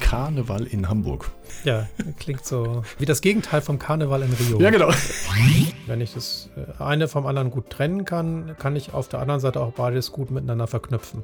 [0.00, 1.30] Karneval in Hamburg.
[1.64, 4.60] Ja, klingt so wie das Gegenteil vom Karneval in Rio.
[4.60, 4.90] Ja, genau.
[5.86, 9.40] Wenn ich das äh, eine vom anderen gut trennen kann, kann ich auf der anderen
[9.40, 11.22] Seite auch beides gut miteinander verknüpfen.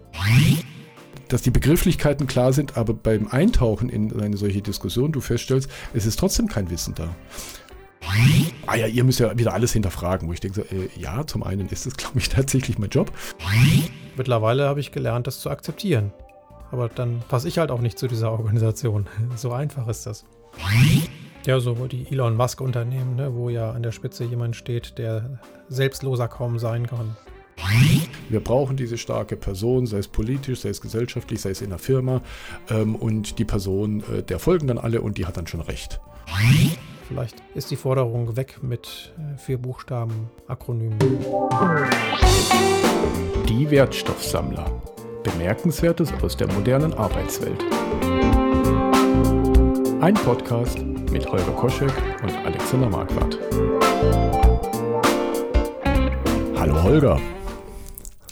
[1.29, 6.07] Dass die Begrifflichkeiten klar sind, aber beim Eintauchen in eine solche Diskussion du feststellst, es
[6.07, 7.15] ist trotzdem kein Wissen da.
[8.67, 11.43] Ah ja, ihr müsst ja wieder alles hinterfragen, wo ich denke, so, äh, ja, zum
[11.43, 13.13] einen ist es, glaube ich, tatsächlich mein Job.
[14.17, 16.13] Mittlerweile habe ich gelernt, das zu akzeptieren.
[16.73, 19.07] Aber dann passe ich halt auch nicht zu dieser Organisation.
[19.37, 20.25] So einfach ist das.
[21.47, 26.29] Ja, so die Elon Musk-Unternehmen, ne, wo ja an der Spitze jemand steht, der selbstloser
[26.29, 27.17] kaum sein kann.
[28.29, 31.79] Wir brauchen diese starke Person, sei es politisch, sei es gesellschaftlich, sei es in der
[31.79, 32.23] Firma.
[32.71, 36.01] Ähm, und die Person, äh, der folgen dann alle und die hat dann schon recht.
[37.09, 40.99] Vielleicht ist die Forderung weg mit äh, vier Buchstaben Akronymen.
[43.49, 44.65] Die Wertstoffsammler.
[45.23, 47.65] Bemerkenswertes aus der modernen Arbeitswelt.
[50.01, 53.39] Ein Podcast mit Holger Koschek und Alexander Marquardt.
[56.57, 57.21] Hallo Holger.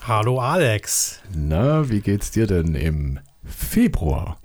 [0.02, 1.20] Hallo Alex.
[1.34, 4.38] Na, wie geht's dir denn im Februar?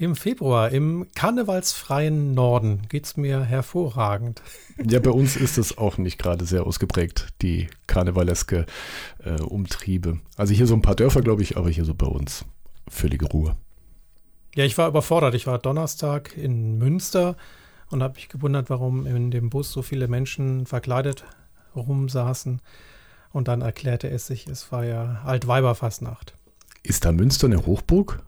[0.00, 4.40] Im Februar, im karnevalsfreien Norden, geht's mir hervorragend.
[4.88, 8.66] Ja, bei uns ist es auch nicht gerade sehr ausgeprägt, die karnevaleske
[9.24, 10.20] äh, Umtriebe.
[10.36, 12.44] Also hier so ein paar Dörfer, glaube ich, aber hier so bei uns
[12.86, 13.56] völlige Ruhe.
[14.54, 15.34] Ja, ich war überfordert.
[15.34, 17.36] Ich war Donnerstag in Münster
[17.90, 21.24] und habe mich gewundert, warum in dem Bus so viele Menschen verkleidet
[21.74, 22.62] rumsaßen.
[23.32, 26.34] Und dann erklärte es sich, es war ja Altweiberfastnacht.
[26.84, 28.22] Ist da Münster eine Hochburg?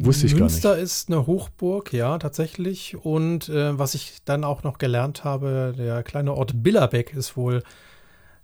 [0.00, 0.84] Wusste ich Münster gar nicht.
[0.84, 2.96] ist eine Hochburg, ja, tatsächlich.
[2.96, 7.62] Und äh, was ich dann auch noch gelernt habe, der kleine Ort Billerbeck ist wohl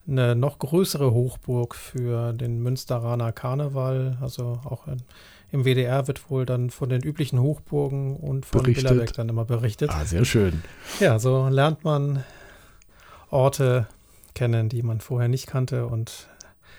[0.09, 4.19] eine noch größere Hochburg für den Münsteraner Karneval.
[4.21, 5.03] Also auch in,
[5.53, 8.89] im WDR wird wohl dann von den üblichen Hochburgen und von Berichtet.
[8.89, 9.91] Billerbeck dann immer berichtet.
[9.91, 10.63] Ah, sehr schön.
[10.99, 12.25] Ja, so lernt man
[13.31, 13.87] Orte
[14.35, 15.87] kennen, die man vorher nicht kannte.
[15.87, 16.29] Und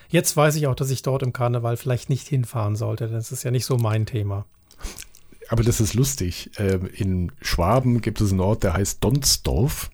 [0.10, 3.08] jetzt weiß ich auch, dass ich dort im Karneval vielleicht nicht hinfahren sollte.
[3.08, 4.46] Das ist ja nicht so mein Thema.
[5.52, 6.50] Aber das ist lustig.
[6.58, 9.92] Ähm, in Schwaben gibt es einen Ort, der heißt Donsdorf.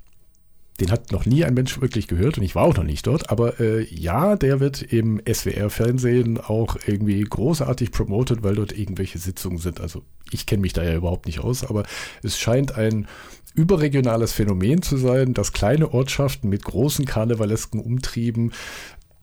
[0.80, 3.32] Den hat noch nie ein Mensch wirklich gehört und ich war auch noch nicht dort.
[3.32, 9.58] Aber äh, ja, der wird im SWR-Fernsehen auch irgendwie großartig promotet, weil dort irgendwelche Sitzungen
[9.58, 9.82] sind.
[9.82, 11.86] Also ich kenne mich da ja überhaupt nicht aus, aber
[12.22, 13.08] es scheint ein
[13.56, 18.52] überregionales Phänomen zu sein, dass kleine Ortschaften mit großen karnevalesken Umtrieben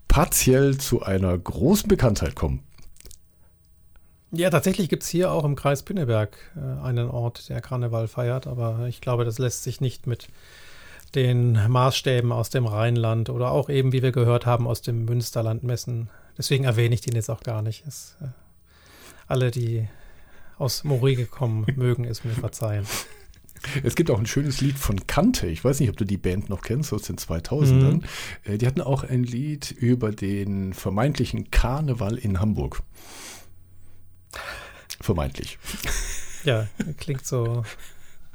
[0.08, 2.64] partiell zu einer großen Bekanntheit kommen.
[4.36, 8.46] Ja, tatsächlich gibt es hier auch im Kreis Pinneberg äh, einen Ort, der Karneval feiert,
[8.46, 10.28] aber ich glaube, das lässt sich nicht mit
[11.14, 15.62] den Maßstäben aus dem Rheinland oder auch eben, wie wir gehört haben, aus dem Münsterland
[15.62, 16.10] messen.
[16.36, 17.84] Deswegen erwähne ich den jetzt auch gar nicht.
[17.86, 18.26] Es, äh,
[19.28, 19.88] alle, die
[20.58, 22.86] aus Morige kommen, mögen es mir verzeihen.
[23.82, 25.46] Es gibt auch ein schönes Lied von Kante.
[25.46, 28.02] Ich weiß nicht, ob du die Band noch kennst, aus den 2000ern.
[28.44, 32.82] Äh, Die hatten auch ein Lied über den vermeintlichen Karneval in Hamburg.
[35.00, 35.58] Vermeintlich.
[36.44, 36.68] Ja,
[36.98, 37.64] klingt so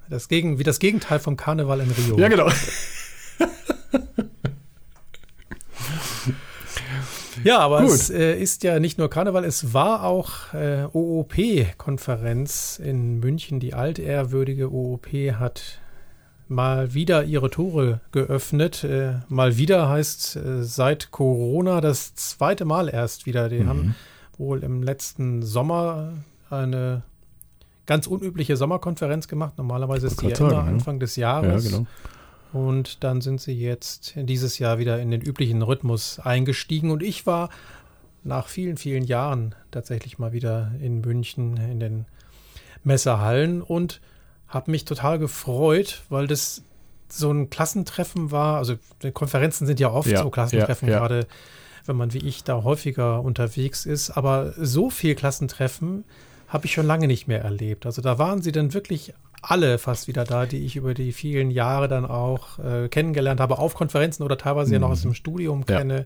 [0.09, 2.17] das Gegen, wie das Gegenteil vom Karneval in Rio.
[2.17, 2.49] Ja, genau.
[7.43, 7.91] Ja, aber Gut.
[7.91, 13.59] es äh, ist ja nicht nur Karneval, es war auch äh, OOP-Konferenz in München.
[13.59, 15.07] Die altehrwürdige OOP
[15.39, 15.79] hat
[16.47, 18.83] mal wieder ihre Tore geöffnet.
[18.83, 23.47] Äh, mal wieder heißt äh, seit Corona das zweite Mal erst wieder.
[23.47, 23.95] Die haben
[24.39, 26.13] wohl im letzten Sommer
[26.49, 27.03] eine
[27.85, 29.53] ganz unübliche Sommerkonferenz gemacht.
[29.57, 30.63] Normalerweise ist die ja immer ja.
[30.63, 31.65] Anfang des Ja, Jahres.
[31.65, 31.85] genau.
[32.51, 36.89] Und dann sind sie jetzt dieses Jahr wieder in den üblichen Rhythmus eingestiegen.
[36.89, 37.49] Und ich war
[38.23, 42.05] nach vielen, vielen Jahren tatsächlich mal wieder in München in den
[42.83, 44.01] Messerhallen und
[44.47, 46.63] habe mich total gefreut, weil das
[47.07, 48.57] so ein Klassentreffen war.
[48.57, 48.75] Also
[49.13, 50.99] Konferenzen sind ja oft Ja, so Klassentreffen, ja, ja.
[50.99, 51.27] gerade
[51.89, 54.11] wenn man wie ich da häufiger unterwegs ist.
[54.11, 56.05] Aber so viel Klassentreffen
[56.47, 57.85] habe ich schon lange nicht mehr erlebt.
[57.85, 61.51] Also da waren sie dann wirklich alle fast wieder da, die ich über die vielen
[61.51, 65.63] Jahre dann auch äh, kennengelernt habe, auf Konferenzen oder teilweise ja noch aus dem Studium
[65.67, 65.77] Ja.
[65.77, 66.05] kenne.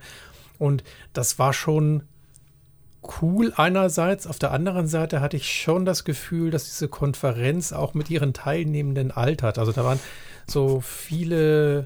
[0.59, 0.83] Und
[1.13, 2.03] das war schon
[3.21, 4.27] cool einerseits.
[4.27, 8.33] Auf der anderen Seite hatte ich schon das Gefühl, dass diese Konferenz auch mit ihren
[8.33, 9.57] Teilnehmenden altert.
[9.59, 10.00] Also da waren
[10.47, 11.86] so viele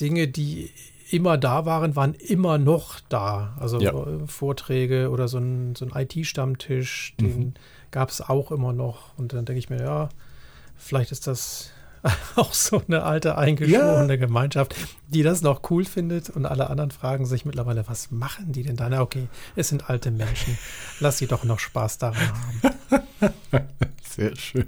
[0.00, 0.70] Dinge, die
[1.10, 3.56] immer da waren, waren immer noch da.
[3.60, 3.92] Also Ja.
[3.92, 7.54] äh, Vorträge oder so ein, so ein IT-Stammtisch, den Mhm.
[7.90, 9.16] gab es auch immer noch.
[9.16, 10.08] Und dann denke ich mir, ja,
[10.76, 11.70] vielleicht ist das
[12.36, 14.16] auch so eine alte eingeschworene ja.
[14.16, 14.74] Gemeinschaft,
[15.08, 18.76] die das noch cool findet und alle anderen fragen sich mittlerweile, was machen die denn
[18.76, 18.88] da?
[18.88, 19.26] Na okay,
[19.56, 20.56] es sind alte Menschen.
[21.00, 23.02] Lass sie doch noch Spaß daran haben.
[24.08, 24.66] Sehr schön.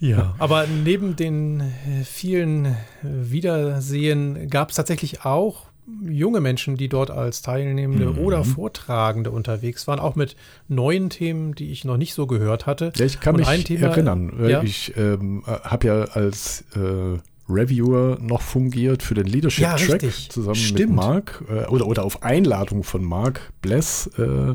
[0.00, 5.66] Ja, aber neben den äh, vielen Wiedersehen gab es tatsächlich auch
[6.02, 8.18] junge Menschen, die dort als Teilnehmende mhm.
[8.18, 10.36] oder Vortragende unterwegs waren, auch mit
[10.68, 12.92] neuen Themen, die ich noch nicht so gehört hatte.
[12.96, 14.32] Ja, ich kann Und mich Thema, erinnern.
[14.46, 14.62] Ja?
[14.62, 17.18] Ich ähm, habe ja als äh,
[17.48, 20.30] Reviewer noch fungiert für den Leadership ja, Track richtig.
[20.30, 20.90] zusammen Stimmt.
[20.90, 24.54] mit Mark äh, oder, oder auf Einladung von Mark Bless äh,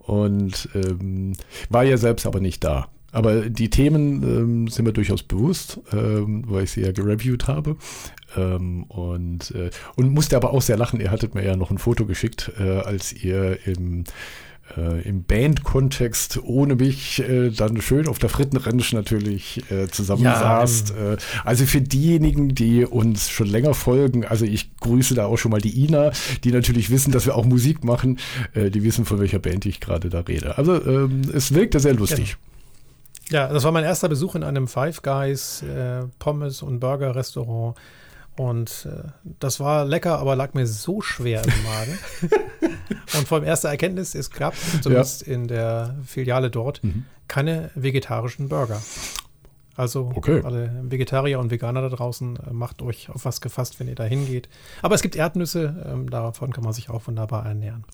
[0.00, 1.32] und ähm,
[1.70, 2.88] war ja selbst aber nicht da.
[3.16, 7.78] Aber die Themen ähm, sind mir durchaus bewusst, ähm, weil ich sie ja gereviewt habe.
[8.36, 11.00] Ähm, und, äh, und musste aber auch sehr lachen.
[11.00, 14.04] Ihr hattet mir ja noch ein Foto geschickt, äh, als ihr im
[14.76, 20.90] äh, im Band-Kontext ohne mich äh, dann schön auf der Frittenranch natürlich äh, zusammensaßt.
[20.90, 25.38] Ja, äh, also für diejenigen, die uns schon länger folgen, also ich grüße da auch
[25.38, 26.10] schon mal die Ina,
[26.44, 28.18] die natürlich wissen, dass wir auch Musik machen,
[28.52, 30.58] äh, die wissen, von welcher Band ich gerade da rede.
[30.58, 32.30] Also ähm, es wirkte sehr lustig.
[32.30, 32.36] Ja.
[33.30, 37.76] Ja, das war mein erster Besuch in einem Five Guys äh, Pommes- und Burger-Restaurant.
[38.36, 39.08] Und äh,
[39.40, 41.98] das war lecker, aber lag mir so schwer im Magen.
[43.16, 45.34] und vor allem erste Erkenntnis, es gab zumindest ja.
[45.34, 47.04] in der Filiale dort mhm.
[47.28, 48.80] keine vegetarischen Burger.
[49.74, 50.42] Also okay.
[50.44, 54.04] alle Vegetarier und Veganer da draußen, äh, macht euch auf was gefasst, wenn ihr da
[54.04, 54.48] hingeht.
[54.82, 57.84] Aber es gibt Erdnüsse, ähm, davon kann man sich auch wunderbar ernähren.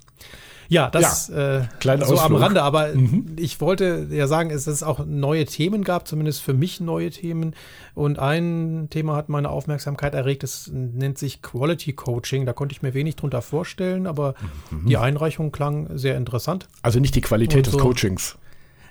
[0.69, 2.21] Ja, das ja, äh, so Ausflug.
[2.23, 3.37] am Rande, aber mhm.
[3.37, 7.55] ich wollte ja sagen, es ist auch neue Themen gab, zumindest für mich neue Themen.
[7.95, 12.47] Und ein Thema hat meine Aufmerksamkeit erregt, das nennt sich Quality Coaching.
[12.47, 14.35] Da konnte ich mir wenig drunter vorstellen, aber
[14.71, 14.89] mhm.
[14.89, 16.69] die Einreichung klang sehr interessant.
[16.83, 18.37] Also nicht die Qualität so, des Coachings.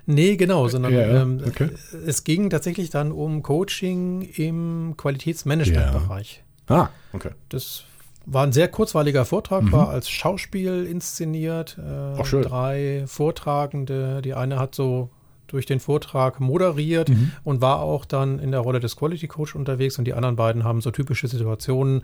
[0.06, 1.70] Nee, genau, sondern ja, ähm, okay.
[2.06, 6.44] es ging tatsächlich dann um Coaching im Qualitätsmanagementbereich.
[6.70, 6.76] Ja.
[6.76, 7.32] Ah, okay.
[7.50, 7.84] Das
[8.26, 9.72] war ein sehr kurzweiliger Vortrag, mhm.
[9.72, 11.78] war als Schauspiel inszeniert.
[11.78, 12.44] Äh, schön.
[12.44, 14.22] Drei Vortragende.
[14.22, 15.10] Die eine hat so
[15.48, 17.34] durch den Vortrag moderiert mhm.
[17.44, 20.64] und war auch dann in der Rolle des Quality Coach unterwegs und die anderen beiden
[20.64, 22.04] haben so typische Situationen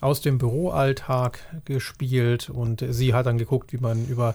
[0.00, 4.34] aus dem Büroalltag gespielt und sie hat dann geguckt, wie man über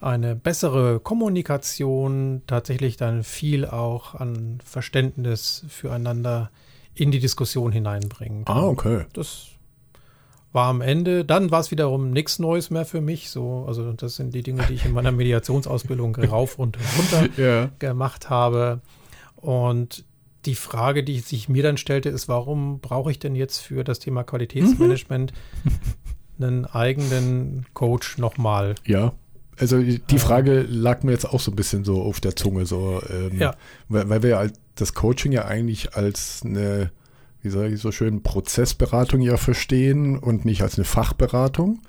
[0.00, 6.50] eine bessere Kommunikation tatsächlich dann viel auch an Verständnis füreinander
[6.94, 8.48] in die Diskussion hineinbringt.
[8.48, 9.06] Ah, okay.
[9.12, 9.51] Das
[10.52, 13.30] war am Ende, dann war es wiederum nichts Neues mehr für mich.
[13.30, 17.70] So, also das sind die Dinge, die ich in meiner Mediationsausbildung rauf und runter ja.
[17.78, 18.80] gemacht habe.
[19.36, 20.04] Und
[20.44, 23.98] die Frage, die sich mir dann stellte, ist, warum brauche ich denn jetzt für das
[23.98, 25.32] Thema Qualitätsmanagement
[25.64, 26.44] mhm.
[26.44, 28.74] einen eigenen Coach nochmal?
[28.86, 29.12] Ja.
[29.58, 33.00] Also die Frage lag mir jetzt auch so ein bisschen so auf der Zunge, so,
[33.08, 33.54] ähm, ja.
[33.88, 36.90] weil, weil wir das Coaching ja eigentlich als eine
[37.42, 41.82] wie sage ich so schön, Prozessberatung ja verstehen und nicht als eine Fachberatung.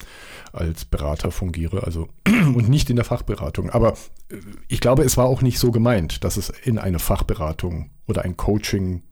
[0.52, 3.70] als Berater fungiere, also und nicht in der Fachberatung.
[3.70, 3.94] Aber
[4.28, 4.36] äh,
[4.68, 8.36] ich glaube, es war auch nicht so gemeint, dass es in eine Fachberatung oder ein
[8.36, 9.02] Coaching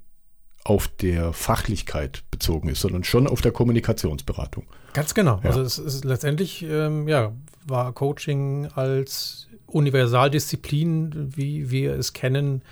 [0.64, 4.67] auf der Fachlichkeit bezogen ist, sondern schon auf der Kommunikationsberatung.
[4.93, 5.40] Ganz genau.
[5.43, 5.50] Ja.
[5.50, 7.32] Also es ist letztendlich, ähm, ja,
[7.67, 12.62] war Coaching als Universaldisziplin, wie wir es kennen,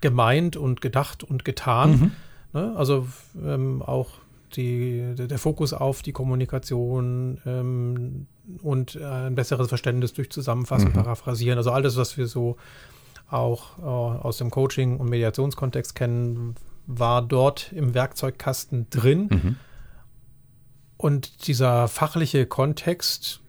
[0.00, 1.90] gemeint und gedacht und getan.
[1.90, 2.12] Mhm.
[2.52, 2.74] Ne?
[2.76, 3.06] Also
[3.42, 4.10] ähm, auch
[4.56, 8.26] die, der Fokus auf die Kommunikation ähm,
[8.62, 10.94] und ein besseres Verständnis durch Zusammenfassen, mhm.
[10.94, 12.56] Paraphrasieren, also alles, was wir so
[13.30, 16.54] auch äh, aus dem Coaching- und Mediationskontext kennen,
[16.86, 19.28] war dort im Werkzeugkasten drin.
[19.30, 19.56] Mhm.
[20.96, 23.40] Und dieser fachliche Kontext,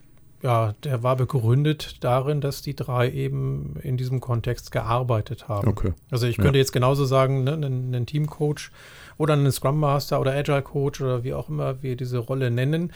[0.42, 5.68] ja, der war begründet darin, dass die drei eben in diesem Kontext gearbeitet haben.
[5.68, 5.92] Okay.
[6.10, 6.62] Also ich könnte ja.
[6.62, 8.70] jetzt genauso sagen, ne, einen, einen Teamcoach
[9.18, 12.92] oder einen Scrum Master oder Agile Coach oder wie auch immer wir diese Rolle nennen,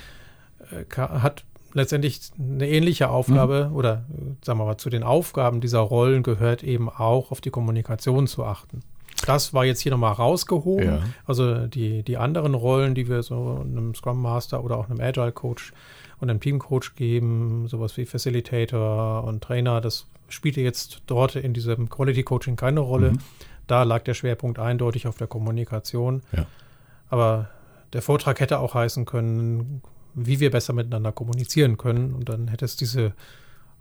[0.71, 3.77] äh, hat letztendlich eine ähnliche Aufgabe mhm.
[3.77, 4.05] oder
[4.43, 8.45] sagen wir mal zu den Aufgaben dieser Rollen gehört eben auch auf die Kommunikation zu
[8.45, 8.83] achten.
[9.27, 10.87] Das war jetzt hier nochmal rausgehoben.
[10.87, 11.03] Ja.
[11.27, 15.33] Also die, die anderen Rollen, die wir so einem Scrum Master oder auch einem Agile
[15.33, 15.73] Coach
[16.25, 21.53] und einem Team Coach geben, sowas wie Facilitator und Trainer, das spielte jetzt dort in
[21.53, 23.13] diesem Quality Coaching keine Rolle.
[23.13, 23.19] Mhm.
[23.67, 26.23] Da lag der Schwerpunkt eindeutig auf der Kommunikation.
[26.33, 26.47] Ja.
[27.09, 27.51] Aber
[27.93, 29.83] der Vortrag hätte auch heißen können,
[30.15, 32.15] wie wir besser miteinander kommunizieren können.
[32.15, 33.13] Und dann hätte es diese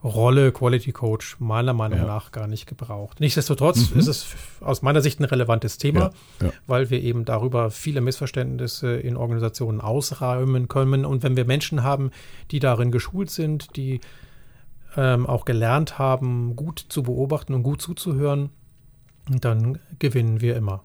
[0.04, 2.06] Rolle Quality Coach meiner Meinung ja.
[2.06, 3.20] nach gar nicht gebraucht.
[3.22, 4.00] Nichtsdestotrotz mhm.
[4.00, 6.54] ist es aus meiner Sicht ein relevantes Thema, ja, ja.
[6.68, 11.06] weil wir eben darüber viele Missverständnisse in Organisationen ausräumen können.
[11.06, 12.12] Und wenn wir Menschen haben,
[12.52, 14.02] die darin geschult sind, die
[14.98, 18.50] ähm, auch gelernt haben, gut zu beobachten und gut zuzuhören,
[19.30, 20.84] dann gewinnen wir immer.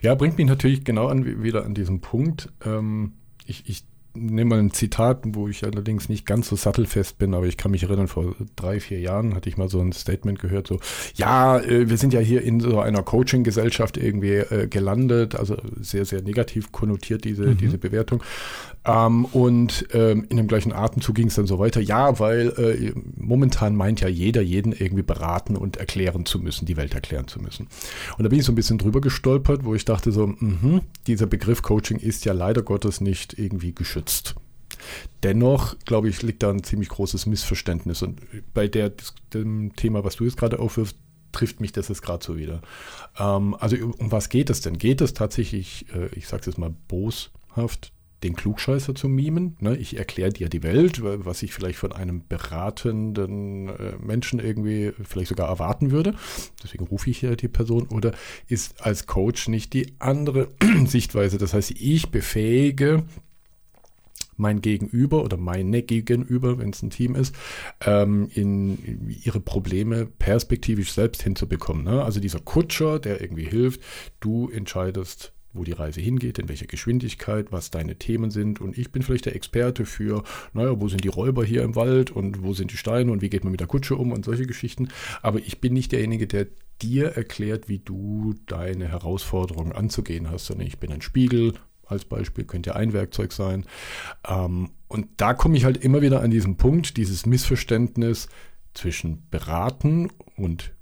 [0.00, 2.50] Ja, bringt mich natürlich genau an, wieder an diesem Punkt.
[2.64, 3.12] Ähm,
[3.44, 7.46] ich, ich nehme mal ein Zitat, wo ich allerdings nicht ganz so sattelfest bin, aber
[7.46, 10.66] ich kann mich erinnern, vor drei, vier Jahren hatte ich mal so ein Statement gehört,
[10.66, 10.80] so,
[11.14, 16.04] ja, äh, wir sind ja hier in so einer Coaching-Gesellschaft irgendwie äh, gelandet, also sehr,
[16.04, 17.58] sehr negativ konnotiert diese, mhm.
[17.58, 18.22] diese Bewertung.
[18.84, 22.92] Ähm, und ähm, in dem gleichen Atemzug ging es dann so weiter, ja, weil äh,
[23.16, 27.40] momentan meint ja jeder, jeden irgendwie beraten und erklären zu müssen, die Welt erklären zu
[27.40, 27.68] müssen.
[28.16, 31.26] Und da bin ich so ein bisschen drüber gestolpert, wo ich dachte so, mh, dieser
[31.26, 33.99] Begriff Coaching ist ja leider Gottes nicht irgendwie geschützt.
[35.22, 38.02] Dennoch, glaube ich, liegt da ein ziemlich großes Missverständnis.
[38.02, 38.20] Und
[38.54, 38.92] bei der,
[39.34, 40.96] dem Thema, was du jetzt gerade aufwirfst,
[41.32, 42.62] trifft mich das jetzt gerade so wieder.
[43.18, 44.78] Ähm, also um was geht es denn?
[44.78, 47.92] Geht es tatsächlich, äh, ich sage es jetzt mal boshaft,
[48.22, 49.56] den Klugscheißer zu mimen.
[49.60, 49.76] Ne?
[49.76, 55.28] Ich erkläre dir die Welt, was ich vielleicht von einem beratenden äh, Menschen irgendwie vielleicht
[55.28, 56.14] sogar erwarten würde.
[56.62, 57.88] Deswegen rufe ich hier die Person.
[57.88, 58.12] Oder
[58.46, 60.48] ist als Coach nicht die andere
[60.86, 61.38] Sichtweise?
[61.38, 63.04] Das heißt, ich befähige
[64.40, 67.34] mein Gegenüber oder meine Gegenüber, wenn es ein Team ist,
[67.84, 71.84] ähm, in ihre Probleme perspektivisch selbst hinzubekommen.
[71.84, 72.02] Ne?
[72.02, 73.80] Also dieser Kutscher, der irgendwie hilft,
[74.20, 78.60] du entscheidest wo die Reise hingeht, in welcher Geschwindigkeit, was deine Themen sind.
[78.60, 82.10] Und ich bin vielleicht der Experte für, naja, wo sind die Räuber hier im Wald
[82.10, 84.46] und wo sind die Steine und wie geht man mit der Kutsche um und solche
[84.46, 84.88] Geschichten.
[85.22, 86.46] Aber ich bin nicht derjenige, der
[86.82, 91.54] dir erklärt, wie du deine Herausforderungen anzugehen hast, sondern ich bin ein Spiegel.
[91.90, 93.64] Als Beispiel könnte ja ein Werkzeug sein.
[94.26, 98.28] Ähm, und da komme ich halt immer wieder an diesen Punkt, dieses Missverständnis
[98.74, 100.72] zwischen beraten und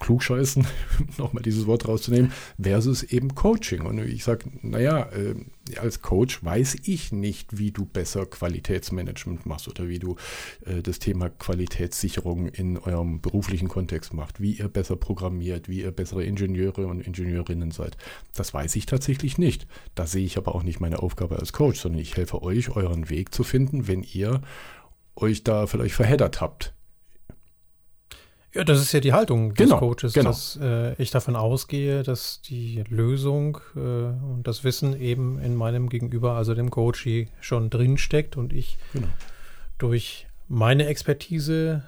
[0.00, 0.66] Klugscheißen,
[1.18, 3.82] nochmal dieses Wort rauszunehmen, versus eben Coaching.
[3.82, 5.34] Und ich sage, naja, äh,
[5.78, 10.16] als Coach weiß ich nicht, wie du besser Qualitätsmanagement machst oder wie du
[10.64, 15.92] äh, das Thema Qualitätssicherung in eurem beruflichen Kontext macht, wie ihr besser programmiert, wie ihr
[15.92, 17.96] bessere Ingenieure und Ingenieurinnen seid.
[18.34, 19.66] Das weiß ich tatsächlich nicht.
[19.94, 23.10] Da sehe ich aber auch nicht meine Aufgabe als Coach, sondern ich helfe euch, euren
[23.10, 24.40] Weg zu finden, wenn ihr
[25.14, 26.74] euch da vielleicht verheddert habt
[28.52, 30.30] ja, das ist ja die Haltung des genau, Coaches, genau.
[30.30, 35.88] dass äh, ich davon ausgehe, dass die Lösung äh, und das Wissen eben in meinem
[35.88, 37.08] Gegenüber, also dem Coach,
[37.40, 39.06] schon drinsteckt und ich genau.
[39.78, 41.84] durch meine Expertise,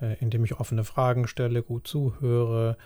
[0.00, 2.76] äh, indem ich offene Fragen stelle, gut zuhöre,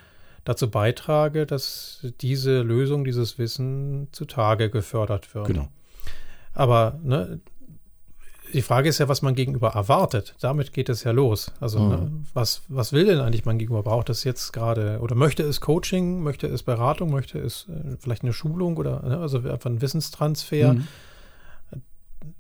[0.45, 5.47] dazu beitrage, dass diese Lösung, dieses Wissen zutage gefördert wird.
[5.47, 5.69] Genau.
[6.55, 7.41] Aber ne,
[8.53, 10.35] die Frage ist ja, was man gegenüber erwartet.
[10.41, 11.53] Damit geht es ja los.
[11.61, 11.89] Also, mhm.
[11.89, 13.83] ne, was, was will denn eigentlich mein Gegenüber?
[13.83, 18.23] Braucht es jetzt gerade oder möchte es Coaching, möchte es Beratung, möchte es äh, vielleicht
[18.23, 20.75] eine Schulung oder ne, also einfach ein Wissenstransfer?
[20.75, 20.89] Mhm.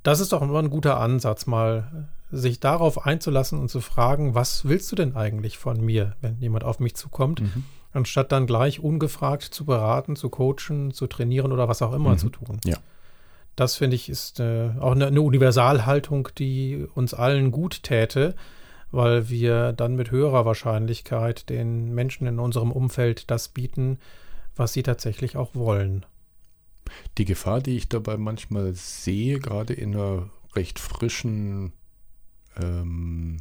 [0.02, 4.66] Das ist doch immer ein guter Ansatz, mal sich darauf einzulassen und zu fragen, was
[4.66, 7.40] willst du denn eigentlich von mir, wenn jemand auf mich zukommt?
[7.40, 7.64] Mhm.
[7.92, 12.18] Anstatt dann gleich ungefragt zu beraten, zu coachen, zu trainieren oder was auch immer mhm.
[12.18, 12.60] zu tun.
[12.64, 12.76] Ja.
[13.58, 18.36] Das finde ich ist äh, auch eine, eine Universalhaltung, die uns allen gut täte,
[18.92, 23.98] weil wir dann mit höherer Wahrscheinlichkeit den Menschen in unserem Umfeld das bieten,
[24.54, 26.06] was sie tatsächlich auch wollen.
[27.18, 31.72] Die Gefahr, die ich dabei manchmal sehe, gerade in einer recht frischen
[32.62, 33.38] ähm,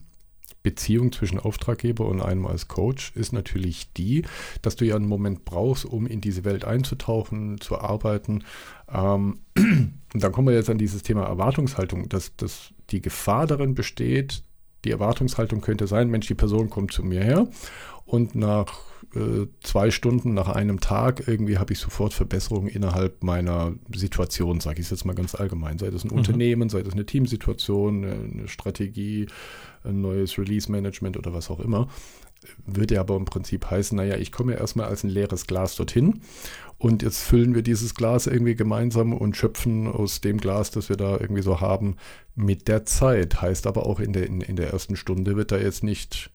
[0.64, 4.24] Beziehung zwischen Auftraggeber und einem als Coach ist natürlich die,
[4.62, 8.44] dass du ja einen Moment brauchst, um in diese Welt einzutauchen, zu arbeiten.
[8.92, 13.76] Ähm, und dann kommen wir jetzt an dieses Thema Erwartungshaltung, dass, dass die Gefahr darin
[13.76, 14.44] besteht,
[14.86, 17.48] die Erwartungshaltung könnte sein, Mensch, die Person kommt zu mir her
[18.06, 18.80] und nach
[19.16, 24.80] äh, zwei Stunden, nach einem Tag irgendwie habe ich sofort Verbesserungen innerhalb meiner Situation, sage
[24.80, 25.78] ich es jetzt mal ganz allgemein.
[25.78, 26.18] Sei das ein mhm.
[26.18, 29.28] Unternehmen, sei das eine Teamsituation, eine Strategie,
[29.84, 31.88] ein neues Release-Management oder was auch immer.
[32.66, 35.76] Würde ja aber im Prinzip heißen, naja, ich komme ja erstmal als ein leeres Glas
[35.76, 36.22] dorthin
[36.80, 40.98] und jetzt füllen wir dieses Glas irgendwie gemeinsam und schöpfen aus dem Glas, das wir
[40.98, 41.98] da irgendwie so haben,
[42.36, 43.42] mit der Zeit.
[43.42, 46.30] Heißt aber auch in der, in, in der ersten Stunde wird da jetzt nicht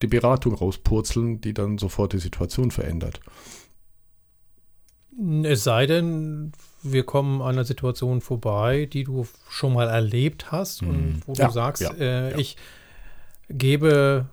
[0.00, 3.20] die Beratung rauspurzeln, die dann sofort die Situation verändert.
[5.44, 6.52] Es sei denn,
[6.82, 11.22] wir kommen an einer Situation vorbei, die du schon mal erlebt hast und hm.
[11.26, 12.38] wo ja, du sagst, ja, äh, ja.
[12.38, 12.56] ich
[13.48, 14.26] gebe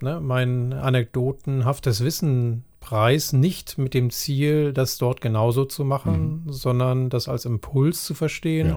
[0.00, 6.52] ne, mein anekdotenhaftes Wissen preis, nicht mit dem Ziel, das dort genauso zu machen, mhm.
[6.52, 8.76] sondern das als Impuls zu verstehen,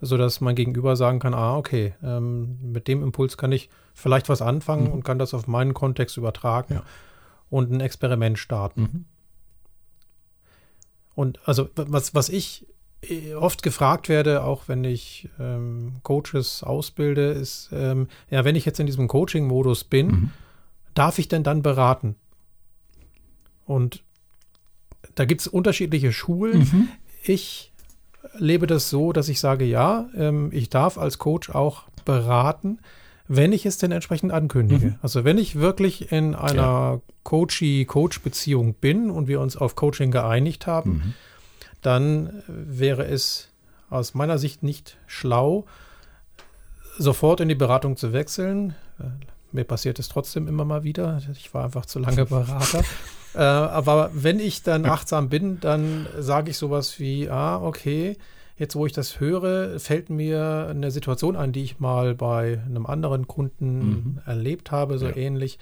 [0.00, 4.42] sodass mein Gegenüber sagen kann, ah, okay, ähm, mit dem Impuls kann ich vielleicht was
[4.42, 4.92] anfangen mhm.
[4.92, 6.82] und kann das auf meinen Kontext übertragen ja.
[7.50, 8.80] und ein Experiment starten.
[8.80, 9.04] Mhm.
[11.16, 12.68] Und also was, was ich
[13.02, 18.64] äh, oft gefragt werde, auch wenn ich ähm, Coaches ausbilde, ist, ähm, ja, wenn ich
[18.64, 20.30] jetzt in diesem Coaching-Modus bin, mhm.
[20.94, 22.14] darf ich denn dann beraten?
[23.66, 24.02] Und
[25.14, 26.60] da gibt es unterschiedliche Schulen.
[26.60, 26.88] Mhm.
[27.22, 27.72] Ich
[28.34, 32.78] lebe das so, dass ich sage, ja, ähm, ich darf als Coach auch beraten,
[33.28, 34.86] wenn ich es denn entsprechend ankündige.
[34.86, 34.94] Mhm.
[35.02, 37.00] Also wenn ich wirklich in einer ja.
[37.24, 41.14] Coachee-Coach-Beziehung bin und wir uns auf Coaching geeinigt haben, mhm.
[41.82, 43.48] dann wäre es
[43.90, 45.66] aus meiner Sicht nicht schlau,
[46.98, 48.74] sofort in die Beratung zu wechseln.
[48.98, 49.04] Äh,
[49.52, 51.20] mir passiert es trotzdem immer mal wieder.
[51.32, 52.82] Ich war einfach zu lange Berater.
[53.34, 58.16] äh, aber wenn ich dann achtsam bin, dann sage ich sowas wie, ah, okay,
[58.58, 62.86] jetzt wo ich das höre, fällt mir eine Situation ein, die ich mal bei einem
[62.86, 64.20] anderen Kunden mhm.
[64.26, 65.16] erlebt habe, so ja.
[65.16, 65.58] ähnlich.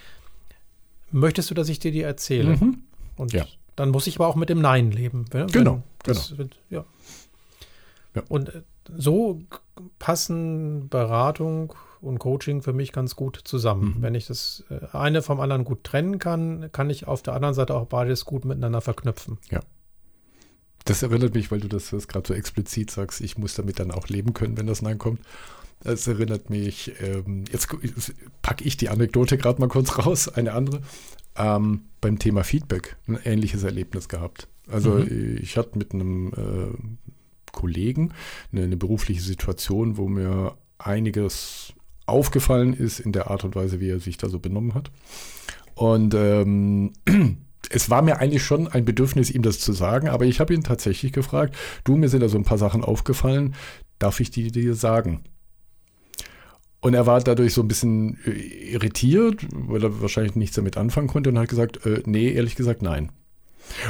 [1.12, 2.57] Möchtest du, dass ich dir die erzähle?
[2.57, 2.83] Mhm.
[3.17, 3.47] Und ja.
[3.77, 5.25] dann muss ich aber auch mit dem Nein leben.
[5.33, 5.47] Ne?
[5.53, 5.83] Genau.
[6.03, 6.21] genau.
[6.37, 6.85] Wird, ja.
[8.15, 8.23] ja.
[8.29, 8.62] Und äh,
[8.97, 9.41] so
[9.99, 13.97] passen Beratung und Coaching für mich ganz gut zusammen.
[13.97, 14.02] Mhm.
[14.02, 17.54] Wenn ich das äh, eine vom anderen gut trennen kann, kann ich auf der anderen
[17.54, 19.38] Seite auch beides gut miteinander verknüpfen.
[19.50, 19.61] Ja.
[20.85, 23.90] Das erinnert mich, weil du das, das gerade so explizit sagst, ich muss damit dann
[23.90, 25.21] auch leben können, wenn das Nein kommt.
[25.85, 27.69] Es erinnert mich, ähm, jetzt
[28.42, 30.83] packe ich die Anekdote gerade mal kurz raus, eine andere.
[31.37, 34.49] Ähm, beim Thema Feedback ein ähnliches Erlebnis gehabt.
[34.69, 35.38] Also mhm.
[35.40, 38.12] ich hatte mit einem äh, Kollegen
[38.52, 41.73] eine, eine, berufliche Situation, wo mir einiges
[42.11, 44.90] aufgefallen ist in der Art und Weise, wie er sich da so benommen hat.
[45.75, 46.93] Und ähm,
[47.71, 50.62] es war mir eigentlich schon ein Bedürfnis, ihm das zu sagen, aber ich habe ihn
[50.62, 53.55] tatsächlich gefragt, du, mir sind da so ein paar Sachen aufgefallen,
[53.99, 55.23] darf ich die dir sagen?
[56.81, 58.31] Und er war dadurch so ein bisschen äh,
[58.73, 62.83] irritiert, weil er wahrscheinlich nichts damit anfangen konnte und hat gesagt, äh, nee, ehrlich gesagt,
[62.83, 63.12] nein.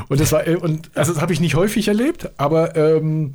[0.09, 3.35] Und das war, äh, und also das habe ich nicht häufig erlebt, aber ähm,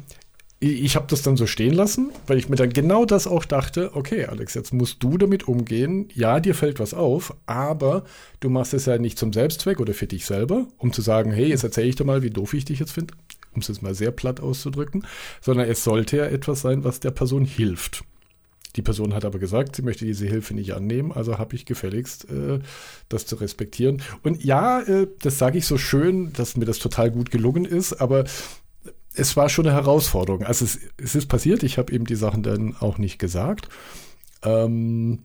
[0.73, 3.91] ich habe das dann so stehen lassen, weil ich mir dann genau das auch dachte,
[3.95, 6.09] okay, Alex, jetzt musst du damit umgehen.
[6.13, 8.03] Ja, dir fällt was auf, aber
[8.39, 11.47] du machst es ja nicht zum Selbstzweck oder für dich selber, um zu sagen, hey,
[11.47, 13.13] jetzt erzähle ich dir mal, wie doof ich dich jetzt finde,
[13.53, 15.05] um es jetzt mal sehr platt auszudrücken,
[15.41, 18.03] sondern es sollte ja etwas sein, was der Person hilft.
[18.75, 22.29] Die Person hat aber gesagt, sie möchte diese Hilfe nicht annehmen, also habe ich gefälligst,
[22.29, 22.59] äh,
[23.07, 24.01] das zu respektieren.
[24.23, 27.93] Und ja, äh, das sage ich so schön, dass mir das total gut gelungen ist,
[27.93, 28.25] aber
[29.15, 30.43] es war schon eine Herausforderung.
[30.43, 33.69] Also es, es ist passiert, ich habe eben die Sachen dann auch nicht gesagt.
[34.43, 35.23] Ähm,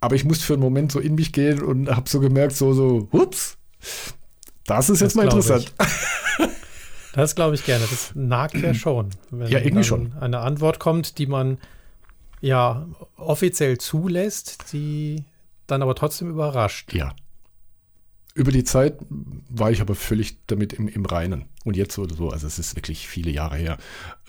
[0.00, 2.72] aber ich musste für einen Moment so in mich gehen und habe so gemerkt, so,
[2.72, 3.56] so, ups,
[4.66, 5.72] das ist jetzt das mal interessant.
[7.14, 7.84] Das glaube ich gerne.
[7.90, 9.10] Das nagt ja schon.
[9.30, 10.14] Wenn ja, irgendwie schon.
[10.18, 11.58] Eine Antwort kommt, die man
[12.40, 15.24] ja offiziell zulässt, die
[15.66, 16.92] dann aber trotzdem überrascht.
[16.94, 17.14] Ja.
[18.34, 18.96] Über die Zeit
[19.50, 21.46] war ich aber völlig damit im, im Reinen.
[21.64, 23.78] Und jetzt oder so, also es ist wirklich viele Jahre her.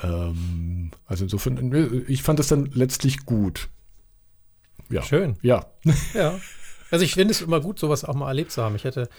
[0.01, 3.69] Ähm, also insofern, ich fand es dann letztlich gut.
[4.89, 5.01] Ja.
[5.03, 5.37] Schön.
[5.41, 5.65] Ja.
[6.13, 6.39] Ja.
[6.91, 8.75] Also ich finde es immer gut, sowas auch mal erlebt zu haben.
[8.75, 9.09] Ich hatte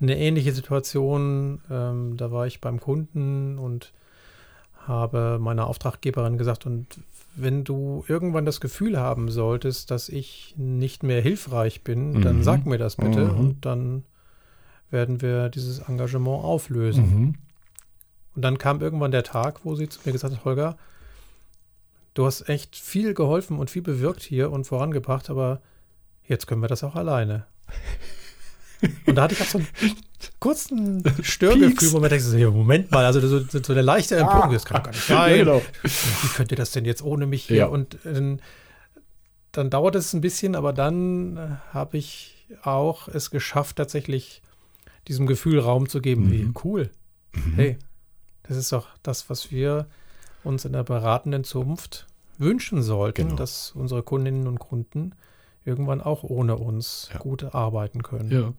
[0.00, 3.92] eine ähnliche Situation, ähm, da war ich beim Kunden und
[4.74, 6.86] habe meiner Auftraggeberin gesagt, und
[7.36, 12.22] wenn du irgendwann das Gefühl haben solltest, dass ich nicht mehr hilfreich bin, mhm.
[12.22, 13.38] dann sag mir das bitte mhm.
[13.38, 14.04] und dann
[14.90, 17.04] werden wir dieses Engagement auflösen.
[17.04, 17.34] Mhm.
[18.34, 20.76] Und dann kam irgendwann der Tag, wo sie zu mir gesagt hat, Holger,
[22.14, 25.60] du hast echt viel geholfen und viel bewirkt hier und vorangebracht, aber
[26.24, 27.46] jetzt können wir das auch alleine.
[29.06, 29.94] Und da hatte ich auch so einen
[30.38, 34.64] kurzen Störgefühl, wo man denkt, Moment mal, also so, so eine leichte Empörung, ah, das
[34.64, 35.30] kann doch gar nicht sein.
[35.30, 35.62] Ja, genau.
[35.82, 37.56] Wie könnt ihr das denn jetzt ohne mich hier?
[37.56, 37.66] Ja.
[37.66, 38.38] Und äh,
[39.52, 44.42] dann dauert es ein bisschen, aber dann äh, habe ich auch es geschafft, tatsächlich
[45.08, 46.30] diesem Gefühl Raum zu geben, mhm.
[46.30, 46.90] wie cool.
[47.32, 47.54] Mhm.
[47.54, 47.78] Hey,
[48.42, 49.86] das ist doch das, was wir
[50.44, 52.06] uns in der beratenden Zunft
[52.38, 53.36] wünschen sollten, genau.
[53.36, 55.14] dass unsere Kundinnen und Kunden
[55.64, 57.18] irgendwann auch ohne uns ja.
[57.18, 58.30] gut arbeiten können.
[58.30, 58.52] Ja.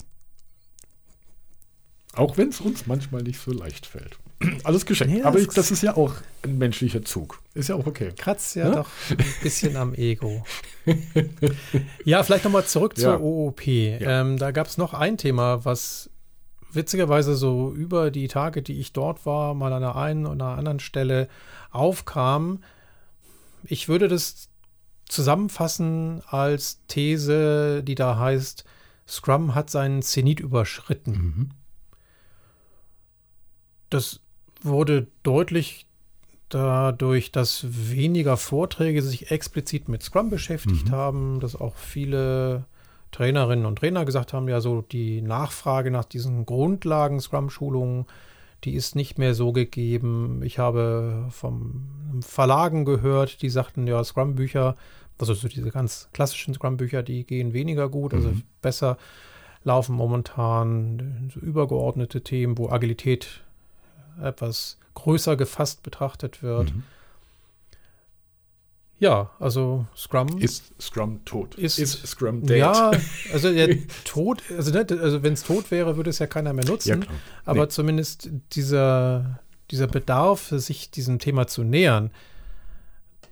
[2.14, 4.18] Auch wenn es uns manchmal nicht so leicht fällt.
[4.64, 5.18] Alles geschenkt.
[5.18, 7.42] Ja, Aber ich, das ist ja auch ein menschlicher Zug.
[7.54, 8.12] Ist ja auch okay.
[8.18, 8.76] Kratzt ja, ja?
[8.76, 10.44] doch ein bisschen am Ego.
[12.06, 13.68] ja, vielleicht nochmal zurück zur OOP.
[13.68, 16.10] Ähm, da gab es noch ein Thema, was
[16.74, 20.80] witzigerweise so über die Tage, die ich dort war, mal an der einen oder anderen
[20.80, 21.28] Stelle
[21.72, 22.64] aufkam.
[23.64, 24.50] Ich würde das
[25.08, 28.64] zusammenfassen als These, die da heißt,
[29.08, 31.12] Scrum hat seinen Zenit überschritten.
[31.12, 31.50] Mhm.
[33.90, 34.22] Das
[34.62, 35.86] wurde deutlich
[36.48, 40.92] dadurch, dass weniger Vorträge sich explizit mit Scrum beschäftigt mhm.
[40.92, 42.66] haben, dass auch viele
[43.12, 48.06] Trainerinnen und Trainer gesagt haben, ja, so die Nachfrage nach diesen Grundlagen Scrum-Schulungen,
[48.64, 50.42] die ist nicht mehr so gegeben.
[50.44, 54.76] Ich habe vom Verlagen gehört, die sagten, ja, Scrum-Bücher,
[55.18, 58.44] also so diese ganz klassischen Scrum-Bücher, die gehen weniger gut, also mhm.
[58.62, 58.98] besser
[59.64, 63.44] laufen momentan so übergeordnete Themen, wo Agilität
[64.22, 66.74] etwas größer gefasst betrachtet wird.
[66.74, 66.84] Mhm.
[69.02, 70.38] Ja, also Scrum.
[70.38, 71.56] Ist Scrum tot?
[71.56, 72.60] Ist, ist Scrum dead?
[72.60, 72.92] Ja,
[73.34, 76.66] also der tot, also, ne, also wenn es tot wäre, würde es ja keiner mehr
[76.66, 77.02] nutzen.
[77.02, 77.08] Ja.
[77.44, 77.70] Aber nee.
[77.70, 79.40] zumindest dieser,
[79.72, 82.12] dieser Bedarf, sich diesem Thema zu nähern,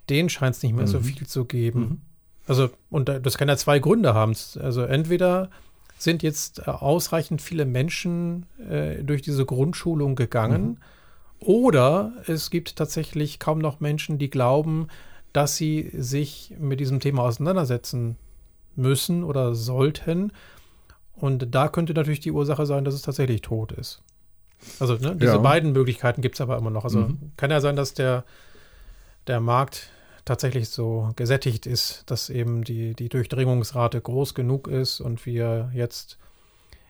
[0.09, 0.89] den scheint es nicht mehr mhm.
[0.89, 1.79] so viel zu geben.
[1.79, 2.01] Mhm.
[2.47, 4.35] Also, und das kann ja zwei Gründe haben.
[4.59, 5.51] Also entweder
[5.99, 10.63] sind jetzt äh, ausreichend viele Menschen äh, durch diese Grundschulung gegangen.
[10.63, 10.77] Mhm.
[11.41, 14.87] Oder es gibt tatsächlich kaum noch Menschen, die glauben,
[15.33, 18.17] dass sie sich mit diesem Thema auseinandersetzen
[18.75, 20.31] müssen oder sollten.
[21.15, 24.01] Und da könnte natürlich die Ursache sein, dass es tatsächlich tot ist.
[24.79, 25.37] Also ne, diese ja.
[25.37, 26.83] beiden Möglichkeiten gibt es aber immer noch.
[26.83, 27.31] Also mhm.
[27.37, 28.23] kann ja sein, dass der,
[29.27, 29.89] der Markt
[30.25, 36.17] tatsächlich so gesättigt ist, dass eben die, die Durchdringungsrate groß genug ist und wir jetzt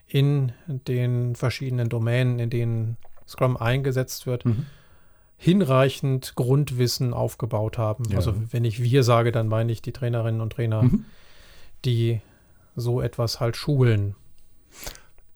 [0.08, 2.98] in den verschiedenen Domänen, in denen
[3.28, 4.66] Scrum eingesetzt wird, mhm
[5.42, 8.04] hinreichend Grundwissen aufgebaut haben.
[8.10, 8.18] Ja.
[8.18, 11.06] Also wenn ich wir sage, dann meine ich die Trainerinnen und Trainer, mhm.
[11.86, 12.20] die
[12.76, 14.16] so etwas halt schulen.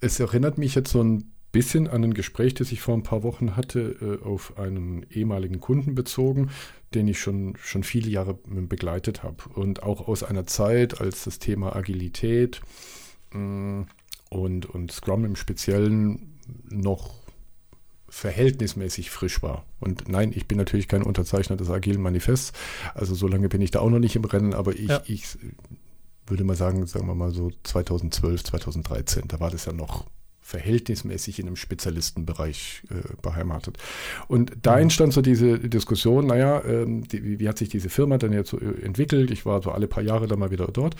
[0.01, 3.23] Es erinnert mich jetzt so ein bisschen an ein Gespräch, das ich vor ein paar
[3.23, 6.49] Wochen hatte, äh, auf einen ehemaligen Kunden bezogen,
[6.93, 9.37] den ich schon, schon viele Jahre begleitet habe.
[9.55, 12.59] Und auch aus einer Zeit, als das Thema Agilität
[13.31, 13.83] mm,
[14.29, 16.39] und, und Scrum im Speziellen
[16.69, 17.22] noch
[18.13, 19.65] verhältnismäßig frisch war.
[19.79, 22.53] Und nein, ich bin natürlich kein Unterzeichner des Agilen Manifests.
[22.93, 25.01] Also so lange bin ich da auch noch nicht im Rennen, aber ich, ja.
[25.07, 25.35] ich
[26.27, 30.05] würde mal sagen, sagen wir mal so 2012, 2013, da war das ja noch
[30.53, 33.79] verhältnismäßig in einem Spezialistenbereich äh, beheimatet.
[34.27, 38.33] Und da entstand so diese Diskussion, naja, ähm, die, wie hat sich diese Firma dann
[38.33, 39.31] jetzt so äh, entwickelt?
[39.31, 40.95] Ich war so alle paar Jahre dann mal wieder dort.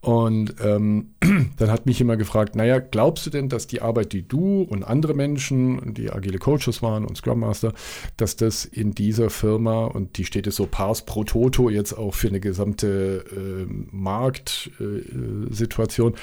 [0.00, 1.14] Und ähm,
[1.58, 4.82] dann hat mich immer gefragt, naja, glaubst du denn, dass die Arbeit, die du und
[4.82, 7.72] andere Menschen, die agile Coaches waren und Scrum Master,
[8.16, 12.14] dass das in dieser Firma, und die steht es so pars pro toto jetzt auch
[12.14, 16.16] für eine gesamte äh, Marktsituation, äh,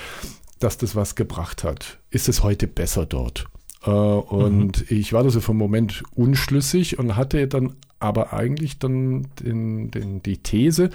[0.65, 1.99] dass das was gebracht hat.
[2.09, 3.45] Ist es heute besser dort?
[3.85, 4.97] Äh, und mhm.
[4.97, 10.23] ich war da so vom Moment unschlüssig und hatte dann aber eigentlich dann den, den,
[10.23, 10.89] die These,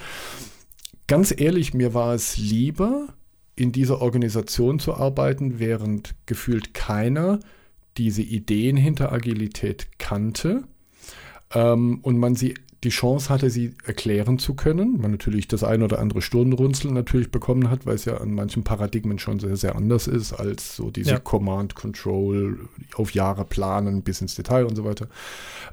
[1.07, 3.09] ganz ehrlich, mir war es lieber,
[3.55, 7.39] in dieser Organisation zu arbeiten, während gefühlt keiner
[7.97, 10.65] diese Ideen hinter Agilität kannte
[11.55, 14.99] ähm, und man sie die Chance hatte, sie erklären zu können.
[15.01, 18.65] Man natürlich das ein oder andere Stirnrunzeln natürlich bekommen hat, weil es ja an manchen
[18.65, 21.19] Paradigmen schon sehr, sehr anders ist als so diese ja.
[21.19, 22.59] Command Control
[22.95, 25.09] auf Jahre planen bis ins Detail und so weiter.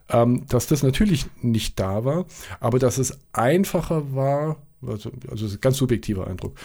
[0.10, 2.26] Ähm, dass das natürlich nicht da war,
[2.60, 6.58] aber dass es einfacher war, also, also ganz subjektiver Eindruck,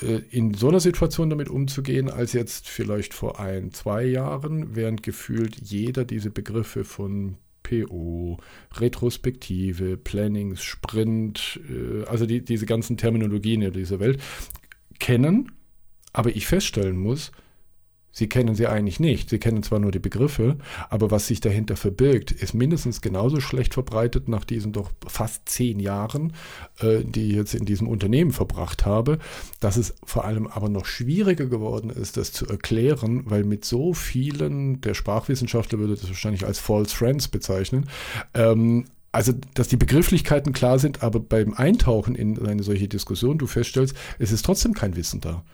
[0.00, 5.02] äh, in so einer Situation damit umzugehen, als jetzt vielleicht vor ein, zwei Jahren, während
[5.02, 7.36] gefühlt jeder diese Begriffe von
[7.68, 8.38] PO,
[8.76, 14.20] Retrospektive, Planning, Sprint, äh, also die, diese ganzen Terminologien in dieser Welt
[14.98, 15.52] kennen,
[16.12, 17.32] aber ich feststellen muss,
[18.18, 19.30] Sie kennen sie eigentlich nicht.
[19.30, 20.56] Sie kennen zwar nur die Begriffe,
[20.90, 25.78] aber was sich dahinter verbirgt, ist mindestens genauso schlecht verbreitet nach diesen doch fast zehn
[25.78, 26.32] Jahren,
[26.80, 29.20] äh, die ich jetzt in diesem Unternehmen verbracht habe,
[29.60, 33.94] dass es vor allem aber noch schwieriger geworden ist, das zu erklären, weil mit so
[33.94, 37.88] vielen, der Sprachwissenschaftler würde das wahrscheinlich als False Friends bezeichnen,
[38.34, 43.46] ähm, also, dass die Begrifflichkeiten klar sind, aber beim Eintauchen in eine solche Diskussion du
[43.46, 45.44] feststellst, es ist trotzdem kein Wissen da.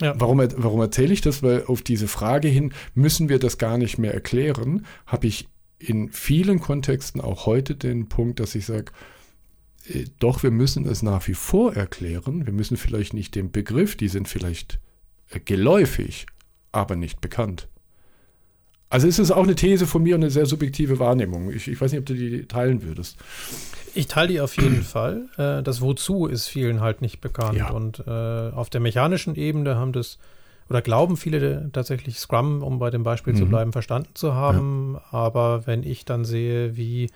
[0.00, 0.14] Ja.
[0.18, 1.42] Warum, warum erzähle ich das?
[1.42, 6.10] Weil auf diese Frage hin, müssen wir das gar nicht mehr erklären, habe ich in
[6.10, 8.92] vielen Kontexten auch heute den Punkt, dass ich sage,
[9.86, 12.46] äh, doch, wir müssen es nach wie vor erklären.
[12.46, 14.80] Wir müssen vielleicht nicht den Begriff, die sind vielleicht
[15.30, 16.26] äh, geläufig,
[16.72, 17.68] aber nicht bekannt.
[18.90, 21.50] Also ist es auch eine These von mir und eine sehr subjektive Wahrnehmung.
[21.50, 23.18] Ich, ich weiß nicht, ob du die teilen würdest.
[23.94, 25.26] Ich teile die auf jeden Fall.
[25.36, 27.58] Äh, das Wozu ist vielen halt nicht bekannt.
[27.58, 27.70] Ja.
[27.70, 30.18] Und äh, auf der mechanischen Ebene haben das
[30.70, 33.38] oder glauben viele tatsächlich Scrum, um bei dem Beispiel mhm.
[33.38, 34.94] zu bleiben, verstanden zu haben.
[34.94, 35.02] Ja.
[35.10, 37.10] Aber wenn ich dann sehe, wie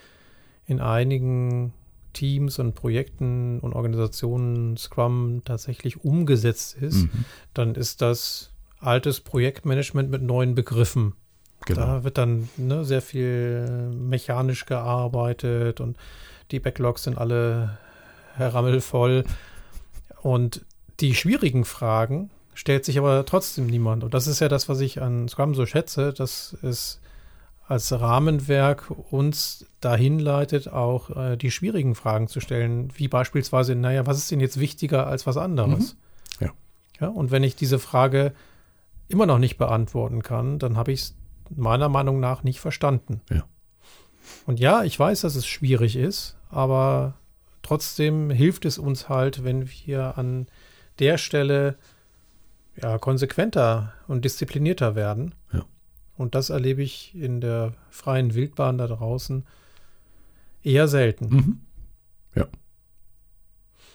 [0.66, 1.74] in einigen
[2.12, 7.24] Teams und Projekten und Organisationen Scrum tatsächlich umgesetzt ist, mhm.
[7.54, 11.14] dann ist das altes Projektmanagement mit neuen Begriffen
[11.66, 11.80] Genau.
[11.80, 15.96] Da wird dann ne, sehr viel mechanisch gearbeitet und
[16.50, 17.78] die Backlogs sind alle
[18.38, 19.24] rammelvoll.
[20.22, 20.64] Und
[21.00, 24.04] die schwierigen Fragen stellt sich aber trotzdem niemand.
[24.04, 27.00] Und das ist ja das, was ich an Scrum so schätze, dass es
[27.66, 34.06] als Rahmenwerk uns dahin leitet, auch äh, die schwierigen Fragen zu stellen, wie beispielsweise, naja,
[34.06, 35.96] was ist denn jetzt wichtiger als was anderes?
[36.40, 36.46] Mhm.
[36.46, 36.52] Ja.
[37.00, 37.08] ja.
[37.08, 38.32] Und wenn ich diese Frage
[39.08, 41.14] immer noch nicht beantworten kann, dann habe ich es
[41.56, 43.20] meiner Meinung nach nicht verstanden.
[43.30, 43.44] Ja.
[44.46, 47.14] Und ja, ich weiß, dass es schwierig ist, aber
[47.62, 50.46] trotzdem hilft es uns halt, wenn wir an
[50.98, 51.76] der Stelle
[52.80, 55.34] ja, konsequenter und disziplinierter werden.
[55.52, 55.64] Ja.
[56.16, 59.44] Und das erlebe ich in der freien Wildbahn da draußen
[60.62, 61.28] eher selten.
[61.28, 61.60] Mhm.
[62.34, 62.48] Ja.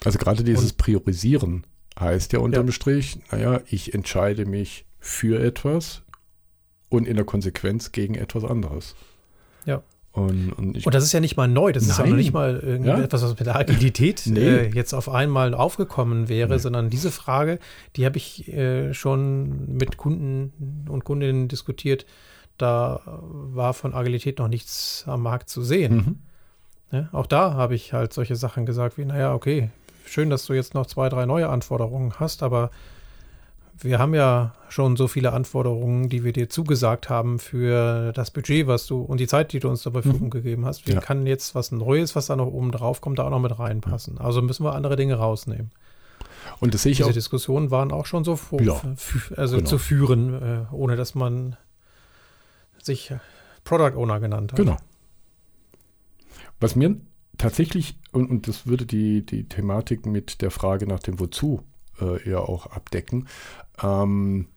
[0.03, 1.65] Also gerade dieses und, Priorisieren
[1.99, 2.71] heißt ja unterm ja.
[2.71, 6.03] Strich, naja, ich entscheide mich für etwas
[6.89, 8.95] und in der Konsequenz gegen etwas anderes.
[9.65, 9.83] Ja.
[10.17, 11.91] Und, und, und, das ist ja nicht mal neu, das Nein.
[11.91, 13.27] ist ja noch nicht mal irgendetwas, ja?
[13.27, 14.39] was mit der Agilität nee.
[14.39, 16.57] äh, jetzt auf einmal aufgekommen wäre, nee.
[16.57, 17.59] sondern diese Frage,
[17.95, 22.07] die habe ich äh, schon mit Kunden und Kundinnen diskutiert.
[22.57, 25.95] Da war von Agilität noch nichts am Markt zu sehen.
[25.95, 26.15] Mhm.
[26.91, 29.69] Ja, auch da habe ich halt solche Sachen gesagt wie, naja, okay,
[30.05, 32.71] schön, dass du jetzt noch zwei, drei neue Anforderungen hast, aber
[33.79, 38.67] wir haben ja schon so viele Anforderungen, die wir dir zugesagt haben für das Budget,
[38.67, 40.31] was du und die Zeit, die du uns zur Verfügung mhm.
[40.31, 40.87] gegeben hast.
[40.87, 41.01] Wir ja.
[41.01, 44.17] kann jetzt was Neues, was da noch oben drauf kommt, da auch noch mit reinpassen.
[44.17, 45.71] Also müssen wir andere Dinge rausnehmen.
[46.59, 47.13] Und das sehe ich Diese auch.
[47.13, 48.81] Diskussionen waren auch schon so vor, ja,
[49.35, 49.69] also genau.
[49.69, 51.55] zu führen, äh, ohne dass man
[52.81, 53.13] sich
[53.63, 54.57] Product Owner genannt hat.
[54.57, 54.77] Genau.
[56.59, 56.95] Was mir
[57.37, 61.63] tatsächlich, und, und das würde die, die Thematik mit der Frage nach dem Wozu
[62.01, 63.27] äh, eher auch abdecken,
[63.81, 64.47] ähm,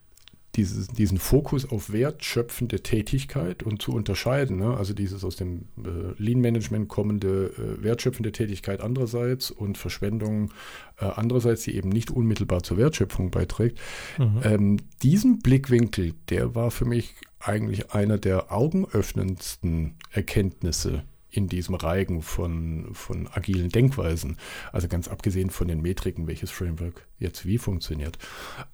[0.57, 4.77] dieses, diesen Fokus auf wertschöpfende Tätigkeit und zu unterscheiden, ne?
[4.77, 10.51] also dieses aus dem äh, Lean-Management kommende äh, wertschöpfende Tätigkeit andererseits und Verschwendung
[10.99, 13.79] äh, andererseits, die eben nicht unmittelbar zur Wertschöpfung beiträgt.
[14.19, 14.41] Mhm.
[14.43, 22.23] Ähm, diesen Blickwinkel, der war für mich eigentlich einer der augenöffnendsten Erkenntnisse in diesem Reigen
[22.23, 24.37] von, von agilen Denkweisen.
[24.73, 28.19] Also ganz abgesehen von den Metriken, welches Framework jetzt wie funktioniert.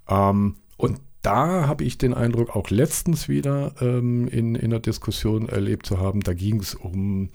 [0.07, 5.49] Ähm, und da habe ich den Eindruck, auch letztens wieder ähm, in, in einer Diskussion
[5.49, 7.29] erlebt zu haben, da ging es um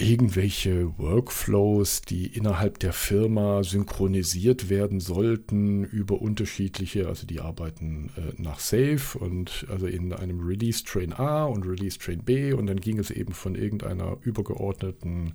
[0.00, 8.40] irgendwelche Workflows, die innerhalb der Firma synchronisiert werden sollten über unterschiedliche, also die arbeiten äh,
[8.40, 12.80] nach Safe und also in einem Release Train A und Release Train B und dann
[12.80, 15.34] ging es eben von irgendeiner übergeordneten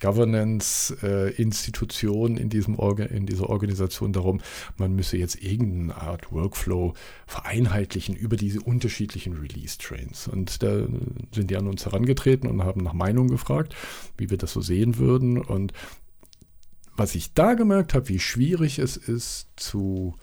[0.00, 4.40] Governance-Institution äh, in, in dieser Organisation darum,
[4.76, 6.94] man müsse jetzt irgendeine Art Workflow
[7.26, 10.26] vereinheitlichen über diese unterschiedlichen Release-Trains.
[10.28, 10.86] Und da
[11.32, 13.76] sind die an uns herangetreten und haben nach Meinung gefragt,
[14.16, 15.38] wie wir das so sehen würden.
[15.38, 15.72] Und
[16.96, 20.16] was ich da gemerkt habe, wie schwierig es ist zu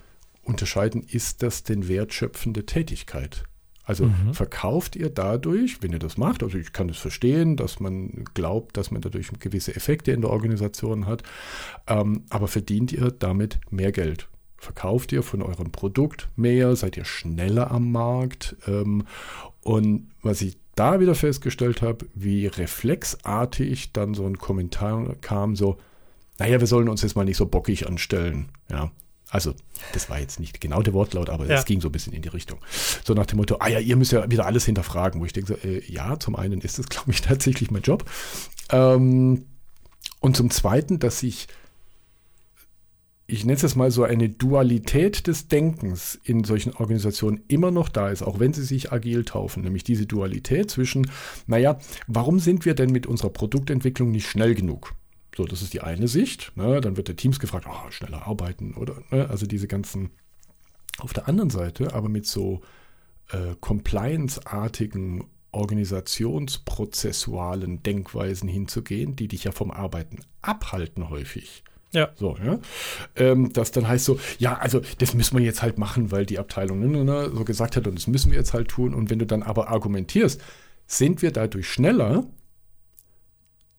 [0.44, 3.46] unterscheiden, ist das denn wertschöpfende Tätigkeit?
[3.88, 4.34] Also mhm.
[4.34, 8.26] verkauft ihr dadurch, wenn ihr das macht, also ich kann es das verstehen, dass man
[8.34, 11.24] glaubt, dass man dadurch gewisse Effekte in der Organisation hat,
[11.88, 14.28] ähm, aber verdient ihr damit mehr Geld?
[14.58, 16.76] Verkauft ihr von eurem Produkt mehr?
[16.76, 18.58] Seid ihr schneller am Markt?
[18.68, 19.06] Ähm,
[19.62, 25.78] und was ich da wieder festgestellt habe, wie reflexartig dann so ein Kommentar kam, so,
[26.40, 28.50] naja, wir sollen uns jetzt mal nicht so bockig anstellen.
[28.70, 28.92] Ja,
[29.30, 29.54] also,
[29.94, 32.30] das war jetzt nicht genau der Wortlaut, aber es ging so ein bisschen in die
[32.30, 32.60] Richtung.
[33.04, 35.58] So nach dem Motto, ah ja, ihr müsst ja wieder alles hinterfragen, wo ich denke,
[35.62, 38.10] so, äh, ja, zum einen ist das, glaube ich, tatsächlich mein Job.
[38.72, 39.46] Ähm,
[40.22, 41.48] und zum zweiten, dass ich,
[43.28, 47.90] ich nenne es jetzt mal so eine Dualität des Denkens in solchen Organisationen immer noch
[47.90, 51.12] da ist, auch wenn sie sich agil taufen, nämlich diese Dualität zwischen,
[51.48, 54.96] naja, warum sind wir denn mit unserer Produktentwicklung nicht schnell genug?
[55.38, 56.52] So, das ist die eine Sicht.
[56.56, 56.82] Ne?
[56.82, 59.30] Dann wird der Teams gefragt, oh, schneller arbeiten oder, ne?
[59.30, 60.10] also diese ganzen.
[61.00, 62.62] Auf der anderen Seite, aber mit so
[63.30, 71.64] äh, Compliance-artigen organisationsprozessualen Denkweisen hinzugehen, die dich ja vom Arbeiten abhalten häufig.
[71.92, 72.10] Ja.
[72.16, 72.58] So, ja.
[73.16, 76.40] Ähm, das dann heißt so, ja, also das müssen wir jetzt halt machen, weil die
[76.40, 78.96] Abteilung ne, ne, ne so gesagt hat und das müssen wir jetzt halt tun.
[78.96, 80.42] Und wenn du dann aber argumentierst,
[80.88, 82.26] sind wir dadurch schneller,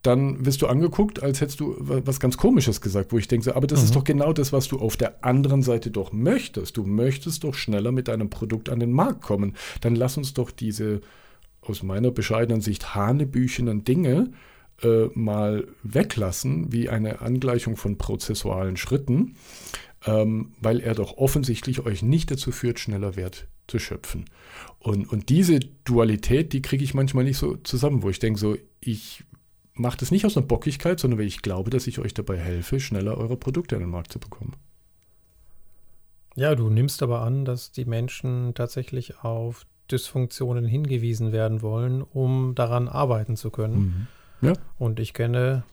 [0.08, 3.66] dann wirst du angeguckt, als hättest du was ganz Komisches gesagt, wo ich denke, aber
[3.66, 3.84] das mhm.
[3.84, 6.76] ist doch genau das, was du auf der anderen Seite doch möchtest.
[6.76, 9.54] Du möchtest doch schneller mit deinem Produkt an den Markt kommen.
[9.80, 11.00] Dann lass uns doch diese
[11.60, 14.30] aus meiner bescheidenen Sicht hanebüchenen Dinge
[14.82, 19.34] äh, mal weglassen, wie eine Angleichung von prozessualen Schritten
[20.06, 24.26] ähm, weil er doch offensichtlich euch nicht dazu führt, schneller Wert zu schöpfen.
[24.78, 28.56] Und, und diese Dualität, die kriege ich manchmal nicht so zusammen, wo ich denke, so,
[28.80, 29.24] ich
[29.78, 32.80] mache das nicht aus einer Bockigkeit, sondern weil ich glaube, dass ich euch dabei helfe,
[32.80, 34.54] schneller eure Produkte in den Markt zu bekommen.
[36.34, 42.54] Ja, du nimmst aber an, dass die Menschen tatsächlich auf Dysfunktionen hingewiesen werden wollen, um
[42.54, 44.08] daran arbeiten zu können.
[44.40, 44.48] Mhm.
[44.48, 44.52] Ja.
[44.78, 45.64] Und ich kenne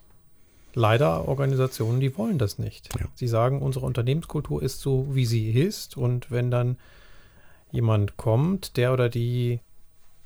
[0.74, 2.90] leider Organisationen, die wollen das nicht.
[3.00, 3.06] Ja.
[3.14, 5.98] Sie sagen, unsere Unternehmenskultur ist so, wie sie ist.
[5.98, 6.78] Und wenn dann
[7.72, 9.60] jemand kommt, der oder die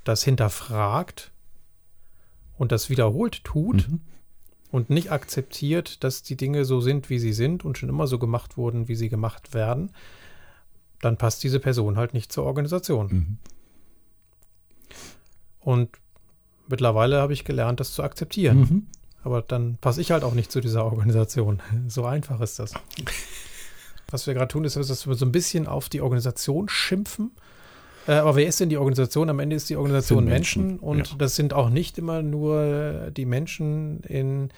[0.04, 1.32] das hinterfragt
[2.60, 4.00] und das wiederholt tut mhm.
[4.70, 8.18] und nicht akzeptiert, dass die Dinge so sind, wie sie sind und schon immer so
[8.18, 9.92] gemacht wurden, wie sie gemacht werden,
[11.00, 13.06] dann passt diese Person halt nicht zur Organisation.
[13.06, 13.38] Mhm.
[15.60, 15.88] Und
[16.68, 18.58] mittlerweile habe ich gelernt, das zu akzeptieren.
[18.58, 18.86] Mhm.
[19.24, 21.62] Aber dann passe ich halt auch nicht zu dieser Organisation.
[21.88, 22.74] So einfach ist das.
[24.10, 27.30] Was wir gerade tun, ist, dass wir so ein bisschen auf die Organisation schimpfen.
[28.10, 29.30] Äh, aber wer ist denn die Organisation?
[29.30, 30.66] Am Ende ist die Organisation Menschen.
[30.66, 30.80] Menschen.
[30.80, 31.16] Und ja.
[31.16, 34.50] das sind auch nicht immer nur die Menschen in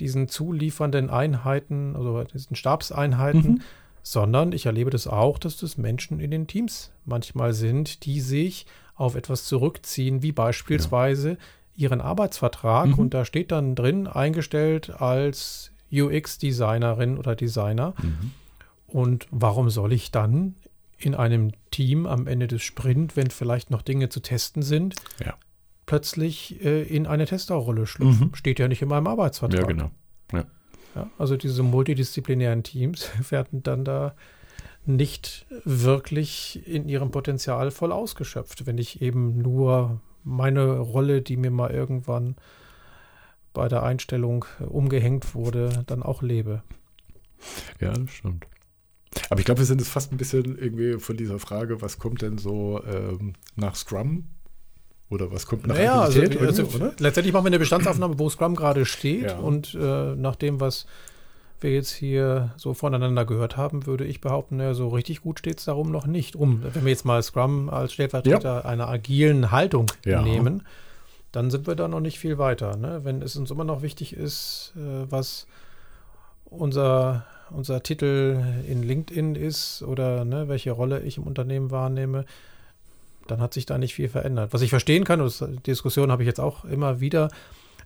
[0.00, 3.60] diesen zuliefernden Einheiten, also diesen Stabseinheiten, mhm.
[4.02, 8.66] sondern ich erlebe das auch, dass das Menschen in den Teams manchmal sind, die sich
[8.96, 11.36] auf etwas zurückziehen, wie beispielsweise ja.
[11.76, 12.88] ihren Arbeitsvertrag.
[12.88, 12.94] Mhm.
[12.94, 17.94] Und da steht dann drin, eingestellt als UX-Designerin oder Designer.
[18.02, 18.32] Mhm.
[18.88, 20.56] Und warum soll ich dann
[20.98, 25.34] in einem Team am Ende des Sprint, wenn vielleicht noch Dinge zu testen sind, ja.
[25.84, 28.28] plötzlich äh, in eine Testerrolle schlüpfen?
[28.28, 28.34] Mhm.
[28.34, 29.60] Steht ja nicht in meinem Arbeitsvertrag.
[29.60, 29.90] Ja, genau.
[30.32, 30.44] Ja.
[30.94, 34.14] Ja, also diese multidisziplinären Teams werden dann da
[34.86, 41.50] nicht wirklich in ihrem Potenzial voll ausgeschöpft, wenn ich eben nur meine Rolle, die mir
[41.50, 42.36] mal irgendwann
[43.52, 46.62] bei der Einstellung umgehängt wurde, dann auch lebe.
[47.80, 48.46] Ja, das stimmt.
[49.30, 52.22] Aber ich glaube, wir sind jetzt fast ein bisschen irgendwie von dieser Frage, was kommt
[52.22, 54.24] denn so ähm, nach Scrum?
[55.08, 58.84] Oder was kommt nach naja, also, also, Letztendlich machen wir eine Bestandsaufnahme, wo Scrum gerade
[58.84, 59.38] steht ja.
[59.38, 60.86] und äh, nach dem, was
[61.60, 65.58] wir jetzt hier so voneinander gehört haben, würde ich behaupten, ja, so richtig gut steht
[65.58, 66.62] es darum noch nicht um.
[66.74, 68.64] Wenn wir jetzt mal Scrum als Stellvertreter ja.
[68.64, 70.22] einer agilen Haltung ja.
[70.22, 70.64] nehmen,
[71.32, 72.76] dann sind wir da noch nicht viel weiter.
[72.76, 73.00] Ne?
[73.04, 75.46] Wenn es uns immer noch wichtig ist, äh, was
[76.44, 82.24] unser, unser Titel in LinkedIn ist oder ne, welche Rolle ich im Unternehmen wahrnehme,
[83.26, 84.52] dann hat sich da nicht viel verändert.
[84.52, 87.28] Was ich verstehen kann, und die Diskussion habe ich jetzt auch immer wieder,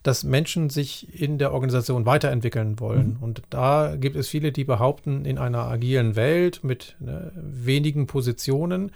[0.03, 3.17] dass Menschen sich in der Organisation weiterentwickeln wollen.
[3.19, 3.23] Mhm.
[3.23, 8.93] Und da gibt es viele, die behaupten, in einer agilen Welt mit ne, wenigen Positionen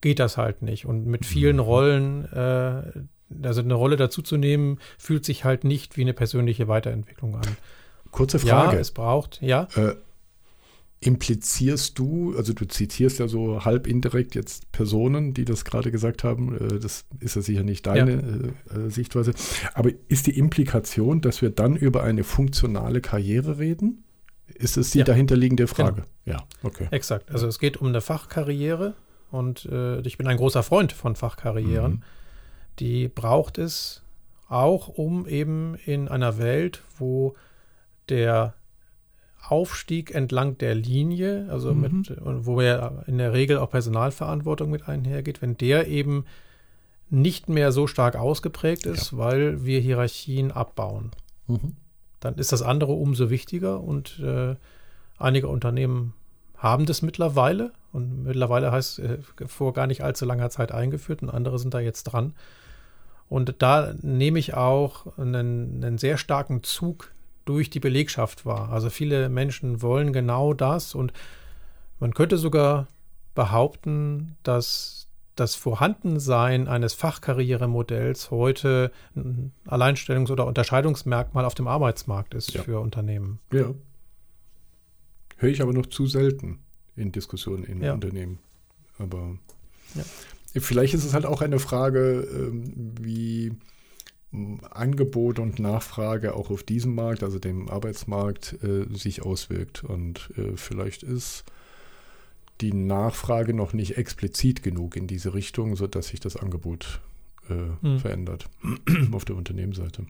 [0.00, 0.86] geht das halt nicht.
[0.86, 1.62] Und mit vielen mhm.
[1.62, 2.82] Rollen, äh,
[3.46, 7.56] also eine Rolle dazuzunehmen, fühlt sich halt nicht wie eine persönliche Weiterentwicklung an.
[8.10, 8.76] Kurze Frage.
[8.76, 9.68] Ja, es braucht, ja.
[9.76, 9.94] Äh,
[11.00, 16.24] implizierst du, also du zitierst ja so halb indirekt jetzt Personen, die das gerade gesagt
[16.24, 18.76] haben, äh, das ist ja sicher nicht deine ja.
[18.76, 19.32] Äh, äh, Sichtweise,
[19.74, 24.04] aber ist die Implikation, dass wir dann über eine funktionale Karriere reden?
[24.54, 25.04] Ist es die ja.
[25.04, 25.74] dahinterliegende genau.
[25.74, 26.04] Frage?
[26.24, 26.38] Genau.
[26.38, 26.88] Ja, okay.
[26.90, 27.30] Exakt.
[27.30, 28.94] Also es geht um eine Fachkarriere
[29.30, 31.92] und äh, ich bin ein großer Freund von Fachkarrieren.
[31.92, 32.02] Mhm.
[32.80, 34.02] Die braucht es
[34.48, 37.36] auch, um eben in einer Welt, wo
[38.08, 38.54] der
[39.42, 41.80] Aufstieg entlang der Linie, also mhm.
[41.80, 46.24] mit, wo ja in der Regel auch Personalverantwortung mit einhergeht, wenn der eben
[47.10, 49.18] nicht mehr so stark ausgeprägt ist, ja.
[49.18, 51.12] weil wir Hierarchien abbauen,
[51.46, 51.76] mhm.
[52.20, 54.56] dann ist das andere umso wichtiger und äh,
[55.18, 56.14] einige Unternehmen
[56.56, 61.30] haben das mittlerweile und mittlerweile heißt äh, vor gar nicht allzu langer Zeit eingeführt und
[61.30, 62.34] andere sind da jetzt dran.
[63.28, 67.12] Und da nehme ich auch einen, einen sehr starken Zug
[67.48, 68.70] durch die Belegschaft war.
[68.70, 71.12] Also viele Menschen wollen genau das und
[71.98, 72.88] man könnte sogar
[73.34, 82.52] behaupten, dass das Vorhandensein eines Fachkarrieremodells heute ein Alleinstellungs- oder Unterscheidungsmerkmal auf dem Arbeitsmarkt ist
[82.52, 82.62] ja.
[82.62, 83.38] für Unternehmen.
[83.52, 83.72] Ja.
[85.36, 86.58] Höre ich aber noch zu selten
[86.96, 87.94] in Diskussionen in ja.
[87.94, 88.40] Unternehmen.
[88.98, 89.36] Aber
[89.94, 90.02] ja.
[90.60, 93.52] vielleicht ist es halt auch eine Frage, ähm, wie
[94.32, 99.84] Angebot und Nachfrage auch auf diesem Markt, also dem Arbeitsmarkt, äh, sich auswirkt.
[99.84, 101.44] Und äh, vielleicht ist
[102.60, 107.00] die Nachfrage noch nicht explizit genug in diese Richtung, sodass sich das Angebot
[107.48, 107.98] äh, hm.
[107.98, 108.48] verändert
[109.12, 110.04] auf der Unternehmensseite.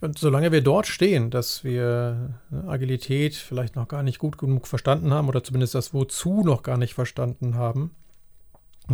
[0.00, 4.66] Und solange wir dort stehen, dass wir ne, Agilität vielleicht noch gar nicht gut genug
[4.66, 7.90] verstanden haben oder zumindest das Wozu noch gar nicht verstanden haben,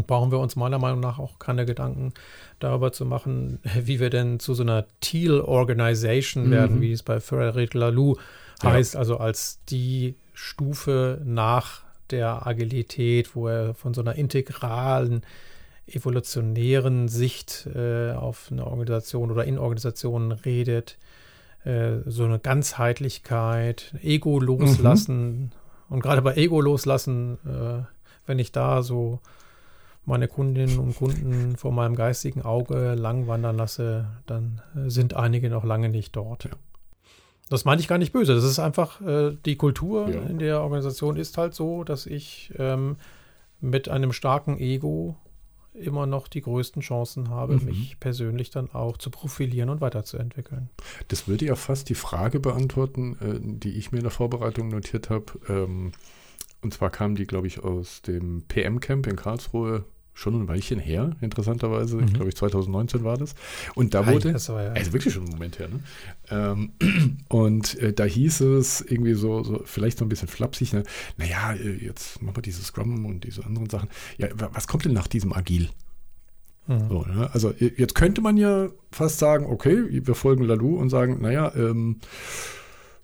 [0.03, 2.12] brauchen wir uns meiner Meinung nach auch keine Gedanken
[2.59, 6.51] darüber zu machen, wie wir denn zu so einer Teal Organization mhm.
[6.51, 8.16] werden, wie es bei Frederic Laloux
[8.62, 9.01] heißt, ja.
[9.01, 15.22] also als die Stufe nach der Agilität, wo er von so einer integralen,
[15.86, 20.99] evolutionären Sicht äh, auf eine Organisation oder in Organisationen redet.
[21.64, 25.40] Äh, so eine Ganzheitlichkeit, Ego loslassen.
[25.40, 25.51] Mhm.
[25.88, 27.84] Und gerade bei Ego loslassen, äh,
[28.26, 29.20] wenn ich da so
[30.07, 35.64] meine Kundinnen und Kunden vor meinem geistigen Auge langwandern lasse, dann äh, sind einige noch
[35.64, 36.44] lange nicht dort.
[36.44, 36.50] Ja.
[37.48, 38.34] Das meine ich gar nicht böse.
[38.34, 40.22] Das ist einfach äh, die Kultur ja.
[40.22, 42.96] in der Organisation ist halt so, dass ich ähm,
[43.61, 45.16] mit einem starken Ego
[45.74, 47.64] immer noch die größten Chancen habe, mhm.
[47.64, 50.70] mich persönlich dann auch zu profilieren und weiterzuentwickeln.
[51.09, 55.11] Das würde ja fast die Frage beantworten, äh, die ich mir in der Vorbereitung notiert
[55.11, 55.26] habe.
[55.48, 55.92] Ähm,
[56.62, 59.84] und zwar kam die, glaube ich, aus dem PM-Camp in Karlsruhe
[60.14, 61.96] schon ein Weilchen her, interessanterweise.
[61.96, 62.04] Mhm.
[62.04, 63.34] Ich glaube, 2019 war das.
[63.74, 64.72] Und da wurde, das war ja.
[64.72, 65.80] also wirklich schon ein Moment her, ne?
[66.30, 66.72] Ähm,
[67.28, 70.84] und äh, da hieß es irgendwie so, so, vielleicht so ein bisschen flapsig, ne?
[71.16, 73.88] naja, äh, jetzt machen wir dieses Scrum und diese anderen Sachen.
[74.16, 75.68] Ja, was kommt denn nach diesem Agil?
[76.66, 76.88] Mhm.
[76.88, 77.28] So, ne?
[77.32, 81.98] Also jetzt könnte man ja fast sagen, okay, wir folgen Lalu und sagen, naja, ähm,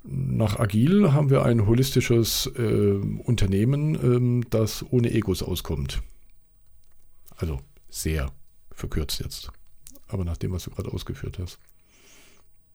[0.04, 6.00] nach Agil haben wir ein holistisches äh, Unternehmen, ähm, das ohne Egos auskommt.
[7.40, 8.30] Also sehr
[8.72, 9.50] verkürzt jetzt.
[10.08, 11.58] Aber nach dem, was du gerade ausgeführt hast.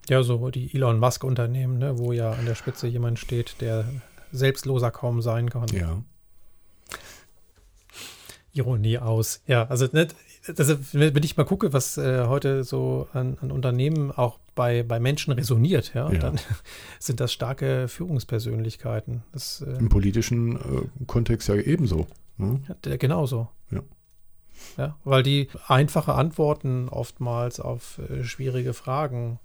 [0.09, 3.85] Ja, so die Elon Musk-Unternehmen, ne, wo ja an der Spitze jemand steht, der
[4.31, 5.67] selbstloser kaum sein kann.
[5.69, 6.03] Ja.
[8.53, 9.41] Ironie aus.
[9.47, 10.07] Ja, also, ne,
[10.57, 14.99] also wenn ich mal gucke, was äh, heute so an, an, Unternehmen auch bei, bei
[14.99, 16.19] Menschen resoniert, ja, ja.
[16.19, 16.39] dann
[16.99, 19.23] sind das starke Führungspersönlichkeiten.
[19.33, 22.07] Das, äh, Im politischen äh, Kontext ja ebenso.
[22.37, 22.61] Ne?
[22.85, 23.49] Ja, genauso.
[23.71, 23.81] Ja.
[24.77, 29.39] Ja, weil die einfache Antworten oftmals auf äh, schwierige Fragen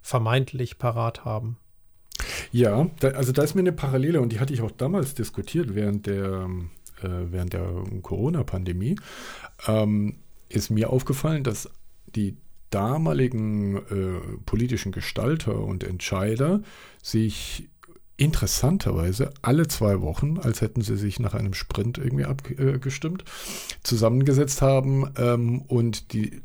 [0.00, 1.58] vermeintlich parat haben.
[2.52, 5.74] Ja, da, also da ist mir eine Parallele und die hatte ich auch damals diskutiert
[5.74, 6.48] während der,
[7.02, 7.68] äh, während der
[8.02, 8.96] Corona-Pandemie.
[9.66, 10.16] Ähm,
[10.48, 11.68] ist mir aufgefallen, dass
[12.06, 12.36] die
[12.70, 16.62] damaligen äh, politischen Gestalter und Entscheider
[17.02, 17.68] sich
[18.16, 23.24] interessanterweise alle zwei Wochen, als hätten sie sich nach einem Sprint irgendwie abgestimmt,
[23.82, 26.42] zusammengesetzt haben ähm, und die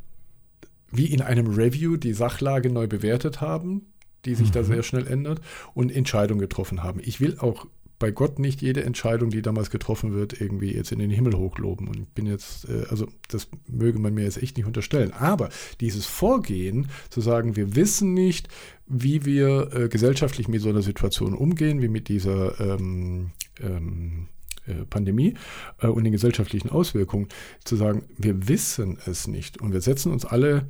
[0.93, 3.93] wie in einem Review die Sachlage neu bewertet haben,
[4.25, 4.53] die sich mhm.
[4.53, 5.39] da sehr schnell ändert
[5.73, 6.99] und Entscheidungen getroffen haben.
[7.01, 7.65] Ich will auch
[8.01, 11.87] bei Gott nicht jede Entscheidung, die damals getroffen wird, irgendwie jetzt in den Himmel hochloben.
[11.87, 15.13] Und ich bin jetzt, äh, also das möge man mir jetzt echt nicht unterstellen.
[15.13, 15.49] Aber
[15.79, 18.49] dieses Vorgehen, zu sagen, wir wissen nicht,
[18.87, 23.31] wie wir äh, gesellschaftlich mit so einer Situation umgehen, wie mit dieser ähm,
[23.61, 24.27] ähm,
[24.65, 25.35] äh, Pandemie
[25.79, 27.27] äh, und den gesellschaftlichen Auswirkungen,
[27.63, 30.65] zu sagen, wir wissen es nicht und wir setzen uns alle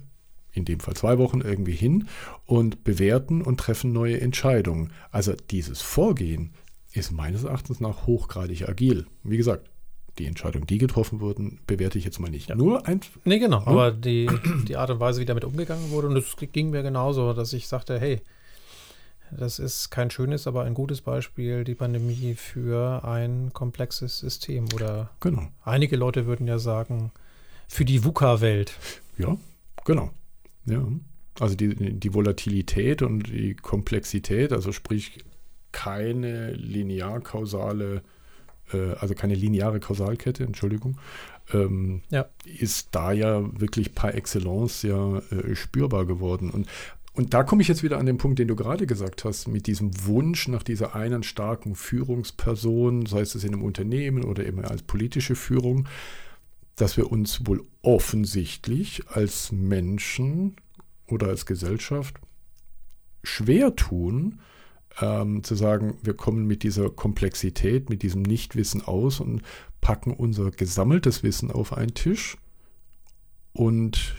[0.52, 2.10] in dem Fall zwei Wochen irgendwie hin
[2.46, 4.92] und bewerten und treffen neue Entscheidungen.
[5.10, 6.52] Also dieses Vorgehen
[6.94, 9.08] ist meines Erachtens nach hochgradig agil.
[9.24, 9.70] Wie gesagt,
[10.18, 12.50] die Entscheidungen, die getroffen wurden, bewerte ich jetzt mal nicht.
[12.50, 12.56] Ja.
[12.56, 13.00] Nur ein.
[13.24, 13.60] Nee, genau.
[13.60, 13.68] Ne?
[13.68, 14.30] Aber die,
[14.68, 17.68] die Art und Weise, wie damit umgegangen wurde, und es ging mir genauso, dass ich
[17.68, 18.22] sagte, hey,
[19.32, 24.66] das ist kein schönes, aber ein gutes Beispiel, die Pandemie für ein komplexes System.
[24.76, 25.48] Oder genau.
[25.64, 27.12] einige Leute würden ja sagen,
[27.68, 28.74] für die VUCA-Welt.
[29.18, 29.38] Ja,
[29.86, 30.12] genau.
[30.66, 30.86] Ja.
[31.40, 35.24] Also die, die Volatilität und die Komplexität, also sprich
[35.72, 38.02] keine linear-kausale,
[38.74, 40.98] äh, also keine lineare Kausalkette, Entschuldigung,
[41.54, 42.26] ähm, ja.
[42.46, 46.50] ist da ja wirklich par excellence ja äh, spürbar geworden.
[46.50, 46.68] Und,
[47.14, 49.68] und da komme ich jetzt wieder an den Punkt, den du gerade gesagt hast, mit
[49.68, 54.84] diesem Wunsch nach dieser einen starken Führungsperson, sei es in einem Unternehmen oder eben als
[54.84, 55.88] politische Führung,
[56.76, 60.56] dass wir uns wohl offensichtlich als Menschen
[61.08, 62.20] oder als Gesellschaft
[63.24, 64.40] schwer tun,
[65.00, 69.42] ähm, zu sagen, wir kommen mit dieser Komplexität, mit diesem Nichtwissen aus und
[69.80, 72.38] packen unser gesammeltes Wissen auf einen Tisch
[73.54, 74.16] und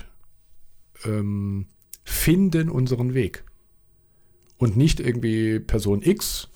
[1.05, 1.67] ähm,
[2.05, 3.45] finden unseren Weg.
[4.59, 6.49] Und nicht irgendwie Person X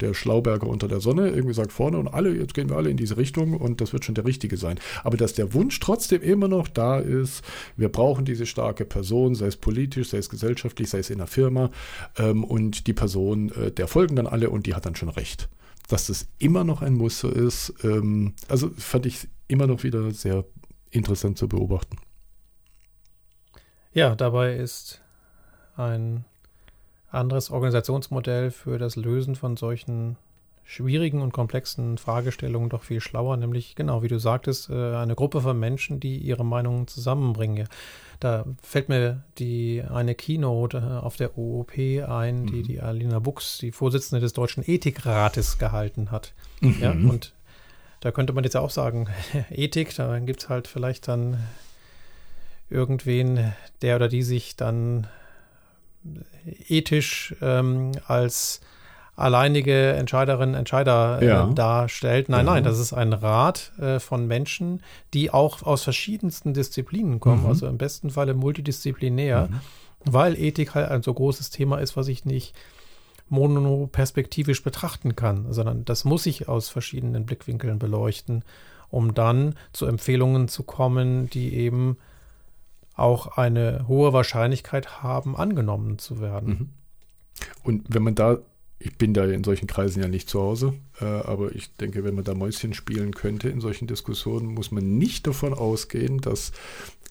[0.00, 2.96] der Schlauberger unter der Sonne irgendwie sagt vorne und alle, jetzt gehen wir alle in
[2.96, 4.78] diese Richtung und das wird schon der richtige sein.
[5.04, 7.44] Aber dass der Wunsch trotzdem immer noch da ist,
[7.76, 11.26] wir brauchen diese starke Person, sei es politisch, sei es gesellschaftlich, sei es in der
[11.26, 11.70] Firma
[12.16, 15.48] ähm, und die Person, äh, der folgen dann alle und die hat dann schon recht.
[15.88, 20.44] Dass das immer noch ein Muster ist, ähm, also fand ich immer noch wieder sehr
[20.90, 21.96] interessant zu beobachten.
[23.92, 25.02] Ja, dabei ist
[25.76, 26.24] ein
[27.10, 30.16] anderes Organisationsmodell für das Lösen von solchen
[30.68, 35.40] schwierigen und komplexen Fragestellungen doch viel schlauer, nämlich genau, wie du sagtest, äh, eine Gruppe
[35.40, 37.68] von Menschen, die ihre Meinungen zusammenbringen.
[38.20, 42.62] Da fällt mir die eine Keynote äh, auf der OOP ein, die mhm.
[42.64, 46.34] die Alina Buchs, die Vorsitzende des Deutschen Ethikrates, gehalten hat.
[46.60, 46.76] Mhm.
[46.80, 47.32] Ja, und
[48.00, 49.08] da könnte man jetzt auch sagen,
[49.50, 51.38] Ethik, da gibt es halt vielleicht dann
[52.68, 55.06] irgendwen, der oder die sich dann
[56.68, 58.60] ethisch ähm, als
[59.18, 61.46] alleinige Entscheiderinnen, Entscheider äh, ja.
[61.46, 62.28] darstellt.
[62.28, 62.52] Nein, ja.
[62.52, 64.80] nein, das ist ein Rat äh, von Menschen,
[65.12, 67.48] die auch aus verschiedensten Disziplinen kommen, mhm.
[67.48, 69.60] also im besten Falle multidisziplinär, mhm.
[70.04, 72.54] weil Ethik halt ein so großes Thema ist, was ich nicht
[73.28, 78.44] monoperspektivisch betrachten kann, sondern das muss ich aus verschiedenen Blickwinkeln beleuchten,
[78.88, 81.98] um dann zu Empfehlungen zu kommen, die eben
[82.98, 86.48] auch eine hohe Wahrscheinlichkeit haben, angenommen zu werden.
[86.48, 86.70] Mhm.
[87.62, 88.38] Und wenn man da
[88.80, 92.14] ich bin da in solchen Kreisen ja nicht zu Hause, äh, aber ich denke, wenn
[92.14, 96.52] man da Mäuschen spielen könnte in solchen Diskussionen, muss man nicht davon ausgehen, dass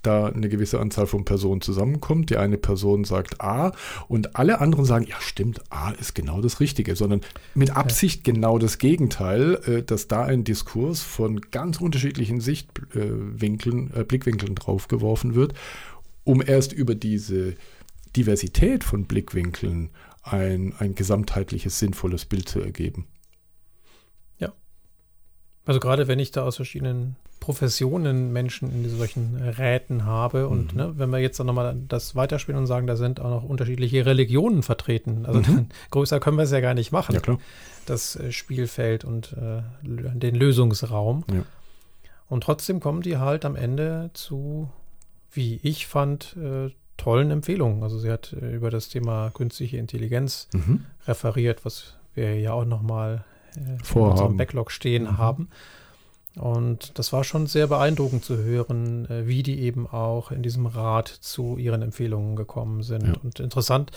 [0.01, 2.29] da eine gewisse Anzahl von Personen zusammenkommt.
[2.29, 3.73] Die eine Person sagt A
[4.07, 7.21] und alle anderen sagen, ja stimmt, A ist genau das Richtige, sondern
[7.55, 14.03] mit Absicht genau das Gegenteil, äh, dass da ein Diskurs von ganz unterschiedlichen Sichtwinkeln, äh,
[14.03, 15.53] Blickwinkeln draufgeworfen wird,
[16.23, 17.55] um erst über diese
[18.15, 19.89] Diversität von Blickwinkeln
[20.31, 23.07] ein, ein gesamtheitliches, sinnvolles Bild zu ergeben.
[24.39, 24.53] Ja.
[25.65, 30.77] Also gerade wenn ich da aus verschiedenen Professionen Menschen in solchen Räten habe und mhm.
[30.77, 34.05] ne, wenn wir jetzt dann nochmal das weiterspielen und sagen, da sind auch noch unterschiedliche
[34.05, 35.43] Religionen vertreten, also mhm.
[35.43, 37.37] dann, größer können wir es ja gar nicht machen, ja,
[37.85, 41.23] das äh, Spielfeld und äh, den Lösungsraum.
[41.31, 41.43] Ja.
[42.27, 44.69] Und trotzdem kommen die halt am Ende zu,
[45.31, 47.83] wie ich fand, äh, tollen Empfehlungen.
[47.83, 50.85] Also sie hat äh, über das Thema künstliche Intelligenz mhm.
[51.07, 53.23] referiert, was wir ja auch nochmal
[53.55, 55.17] äh, vor unserem Backlog stehen mhm.
[55.17, 55.49] haben.
[56.35, 60.65] Und das war schon sehr beeindruckend zu hören, äh, wie die eben auch in diesem
[60.65, 63.07] Rat zu ihren Empfehlungen gekommen sind.
[63.07, 63.13] Ja.
[63.23, 63.91] Und interessant,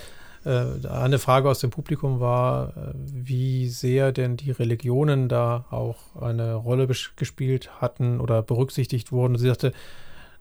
[0.44, 6.54] äh, eine Frage aus dem Publikum war, wie sehr denn die Religionen da auch eine
[6.54, 6.86] Rolle
[7.16, 9.36] gespielt hatten oder berücksichtigt wurden.
[9.36, 9.72] Sie sagte,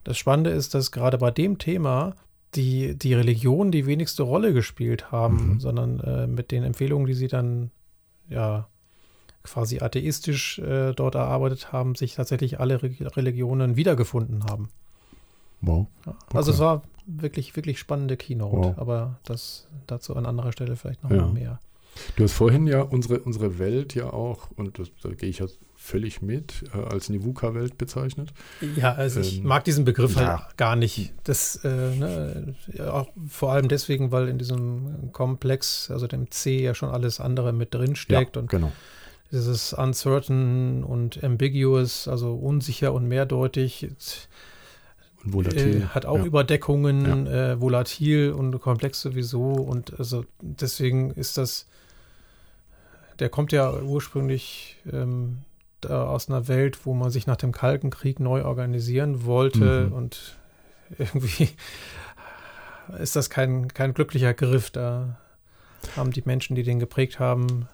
[0.05, 2.15] das Spannende ist, dass gerade bei dem Thema
[2.55, 5.59] die, die Religion die wenigste Rolle gespielt haben, mhm.
[5.59, 7.71] sondern äh, mit den Empfehlungen, die sie dann
[8.29, 8.67] ja
[9.43, 14.69] quasi atheistisch äh, dort erarbeitet haben, sich tatsächlich alle Re Religionen wiedergefunden haben.
[15.61, 15.87] Wow.
[16.05, 16.17] Okay.
[16.33, 18.77] Also es war wirklich, wirklich spannende Keynote, wow.
[18.77, 21.21] aber das dazu an anderer Stelle vielleicht noch ja.
[21.21, 21.59] mal mehr.
[22.15, 25.47] Du hast vorhin ja unsere, unsere Welt ja auch, und das, da gehe ich ja
[25.89, 28.31] völlig mit, äh, als Nivuka-Welt bezeichnet.
[28.75, 30.45] Ja, also ich ähm, mag diesen Begriff halt ja.
[30.45, 31.13] halt gar nicht.
[31.23, 32.55] Das, äh, ne,
[32.91, 37.53] auch vor allem deswegen, weil in diesem Komplex, also dem C, ja schon alles andere
[37.53, 38.35] mit drin steckt.
[38.35, 38.71] Ja, und genau.
[39.31, 43.83] Dieses uncertain und ambiguous, also unsicher und mehrdeutig.
[43.83, 44.27] Und
[45.23, 45.81] volatil.
[45.81, 46.25] Äh, hat auch ja.
[46.25, 47.53] Überdeckungen, ja.
[47.53, 49.53] Äh, volatil und komplex sowieso.
[49.53, 51.67] Und also deswegen ist das,
[53.19, 55.39] der kommt ja ursprünglich ähm,
[55.87, 59.93] aus einer Welt, wo man sich nach dem Kalten Krieg neu organisieren wollte mhm.
[59.93, 60.37] und
[60.97, 61.49] irgendwie
[62.97, 64.71] ist das kein, kein glücklicher Griff.
[64.71, 65.17] Da
[65.95, 67.67] haben die Menschen, die den geprägt haben,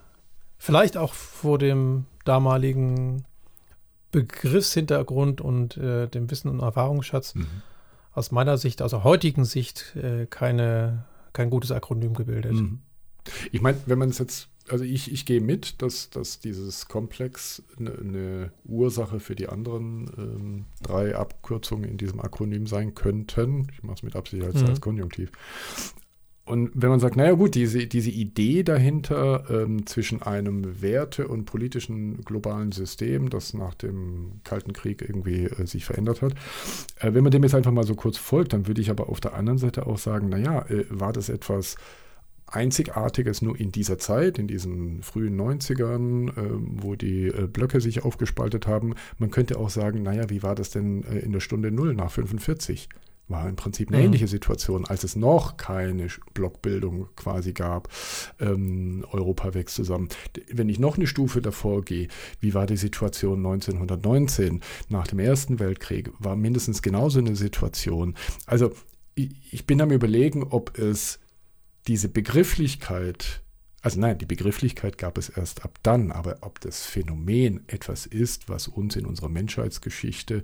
[0.57, 3.25] vielleicht auch vor dem damaligen
[4.11, 7.47] Begriffshintergrund und äh, dem Wissen und Erfahrungsschatz mhm.
[8.13, 12.53] aus meiner Sicht, aus der heutigen Sicht, äh, keine, kein gutes Akronym gebildet.
[12.53, 12.81] Mhm.
[13.51, 17.61] Ich meine, wenn man es jetzt also ich, ich gehe mit, dass, dass dieses Komplex
[17.77, 23.67] eine, eine Ursache für die anderen ähm, drei Abkürzungen in diesem Akronym sein könnten.
[23.71, 24.69] Ich mache es mit Absicht als, mhm.
[24.69, 25.31] als Konjunktiv.
[26.45, 31.45] Und wenn man sagt, naja gut, diese, diese Idee dahinter ähm, zwischen einem Werte- und
[31.45, 36.33] politischen globalen System, das nach dem Kalten Krieg irgendwie äh, sich verändert hat,
[36.99, 39.19] äh, wenn man dem jetzt einfach mal so kurz folgt, dann würde ich aber auf
[39.19, 41.77] der anderen Seite auch sagen, naja, äh, war das etwas
[42.47, 48.03] Einzigartiges nur in dieser Zeit, in diesen frühen 90ern, äh, wo die äh, Blöcke sich
[48.03, 48.95] aufgespaltet haben.
[49.17, 52.11] Man könnte auch sagen, naja, wie war das denn äh, in der Stunde Null nach
[52.11, 52.89] 45?
[53.27, 54.05] War im Prinzip eine mhm.
[54.05, 57.89] ähnliche Situation, als es noch keine Blockbildung quasi gab.
[58.39, 60.09] Ähm, Europa wächst zusammen.
[60.51, 62.07] Wenn ich noch eine Stufe davor gehe,
[62.39, 66.11] wie war die Situation 1919 nach dem Ersten Weltkrieg?
[66.19, 68.13] War mindestens genauso eine Situation.
[68.45, 68.73] Also
[69.15, 71.19] ich, ich bin am Überlegen, ob es
[71.87, 73.41] diese Begrifflichkeit,
[73.81, 78.49] also nein, die Begrifflichkeit gab es erst ab dann, aber ob das Phänomen etwas ist,
[78.49, 80.41] was uns in unserer Menschheitsgeschichte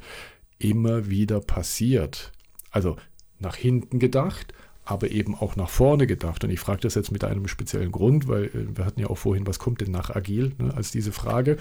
[0.59, 2.31] immer wieder passiert.
[2.69, 2.97] Also
[3.39, 4.53] nach hinten gedacht,
[4.91, 6.43] aber eben auch nach vorne gedacht.
[6.43, 9.17] Und ich frage das jetzt mit einem speziellen Grund, weil äh, wir hatten ja auch
[9.17, 11.57] vorhin, was kommt denn nach Agil, ne, als diese Frage.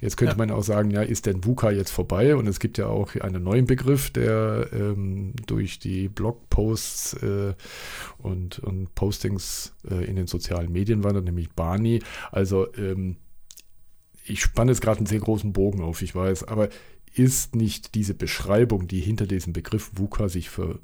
[0.00, 0.38] Jetzt könnte ja.
[0.38, 2.36] man auch sagen, ja, ist denn VUCA jetzt vorbei?
[2.36, 7.54] Und es gibt ja auch einen neuen Begriff, der ähm, durch die Blogposts äh,
[8.18, 12.00] und, und Postings äh, in den sozialen Medien wandert, nämlich Bani.
[12.30, 13.16] Also ähm,
[14.24, 16.68] ich spanne jetzt gerade einen sehr großen Bogen auf, ich weiß, aber
[17.14, 20.78] ist nicht diese Beschreibung, die hinter diesem Begriff VUCA sich ver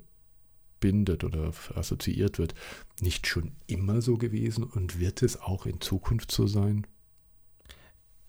[0.79, 2.55] verbindet oder assoziiert wird,
[3.01, 6.87] nicht schon immer so gewesen und wird es auch in Zukunft so sein?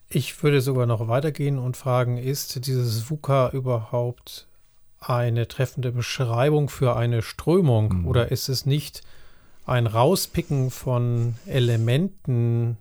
[0.09, 4.47] Ich würde sogar noch weitergehen und fragen, ist dieses VUCA überhaupt
[4.99, 8.07] eine treffende Beschreibung für eine Strömung mhm.
[8.07, 9.01] oder ist es nicht
[9.65, 12.77] ein Rauspicken von Elementen,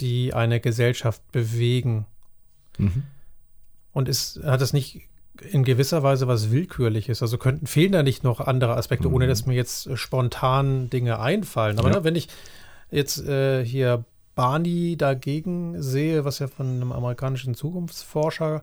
[0.00, 2.06] die eine Gesellschaft bewegen?
[2.76, 3.04] Mhm.
[3.94, 5.08] Und ist, hat es nicht
[5.40, 7.22] in gewisser Weise was Willkürliches.
[7.22, 9.14] Also könnten, fehlen da nicht noch andere Aspekte, mhm.
[9.14, 11.78] ohne dass mir jetzt äh, spontan Dinge einfallen.
[11.78, 11.96] Aber ja.
[11.96, 12.28] ne, wenn ich
[12.90, 18.62] jetzt äh, hier Barney dagegen sehe, was ja von einem amerikanischen Zukunftsforscher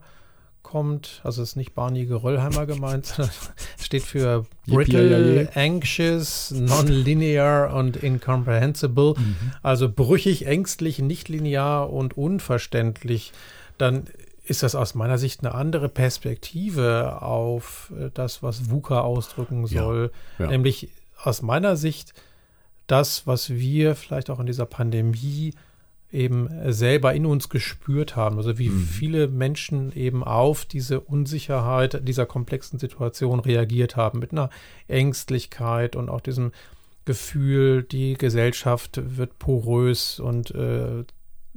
[0.61, 3.34] kommt, also ist nicht Barney Geröllheimer gemeint, sondern
[3.80, 9.36] steht für Brittle, Anxious, Nonlinear und Incomprehensible, mhm.
[9.61, 13.34] also brüchig, ängstlich, nicht linear und unverständlich,
[13.78, 14.05] dann
[14.44, 20.12] ist das aus meiner Sicht eine andere Perspektive auf äh, das, was VUCA ausdrücken soll.
[20.38, 20.52] Ja, ja.
[20.52, 20.89] Nämlich
[21.22, 22.14] aus meiner Sicht
[22.88, 25.54] das, was wir vielleicht auch in dieser Pandemie
[26.12, 28.38] eben selber in uns gespürt haben.
[28.38, 28.84] Also wie mhm.
[28.84, 34.50] viele Menschen eben auf diese Unsicherheit dieser komplexen Situation reagiert haben mit einer
[34.88, 36.52] Ängstlichkeit und auch diesem
[37.06, 41.04] Gefühl, die Gesellschaft wird porös und äh,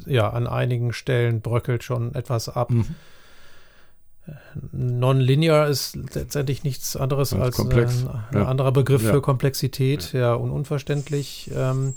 [0.05, 2.71] ja, an einigen Stellen bröckelt schon etwas ab.
[2.71, 2.87] Mhm.
[4.73, 8.05] Nonlinear ist letztendlich nichts anderes Ganz als komplex.
[8.05, 8.47] ein, ein ja.
[8.47, 9.13] anderer Begriff ja.
[9.13, 11.51] für Komplexität, ja, und unverständlich.
[11.55, 11.95] Ähm,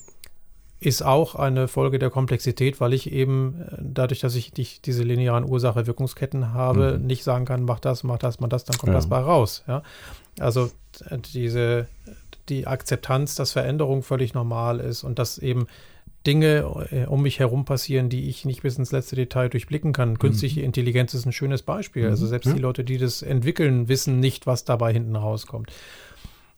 [0.82, 5.04] ist auch eine Folge der Komplexität, weil ich eben äh, dadurch, dass ich nicht diese
[5.04, 7.06] linearen Ursache-Wirkungsketten habe, mhm.
[7.06, 8.95] nicht sagen kann, mach das, mach das, mach das, dann kommt ja.
[8.95, 9.64] das bei raus.
[9.68, 9.84] Ja?
[10.39, 10.72] Also
[11.10, 11.88] äh, diese
[12.47, 15.68] die Akzeptanz, dass Veränderung völlig normal ist und dass eben
[16.30, 20.19] Dinge äh, um mich herum passieren, die ich nicht bis ins letzte Detail durchblicken kann.
[20.19, 20.67] Künstliche mhm.
[20.67, 22.07] Intelligenz ist ein schönes Beispiel.
[22.07, 22.30] Also mhm.
[22.30, 22.53] selbst ja.
[22.53, 25.71] die Leute, die das entwickeln, wissen nicht, was dabei hinten rauskommt.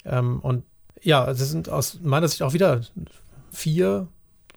[0.04, 0.66] Ähm, und
[1.02, 2.82] ja, es sind aus meiner Sicht auch wieder
[3.50, 4.10] vier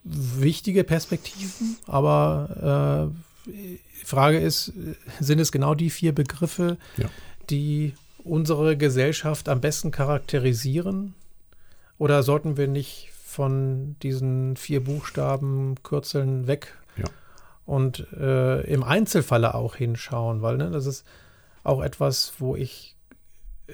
[0.02, 3.12] wichtige Perspektiven, aber
[3.46, 4.72] äh, die Frage ist,
[5.20, 7.08] sind es genau die vier Begriffe, ja.
[7.50, 7.94] die
[8.24, 11.14] unsere Gesellschaft am besten charakterisieren?
[11.98, 17.04] Oder sollten wir nicht von diesen vier Buchstaben Kürzeln weg ja.
[17.66, 21.04] und äh, im Einzelfalle auch hinschauen, weil ne, das ist
[21.64, 22.96] auch etwas, wo ich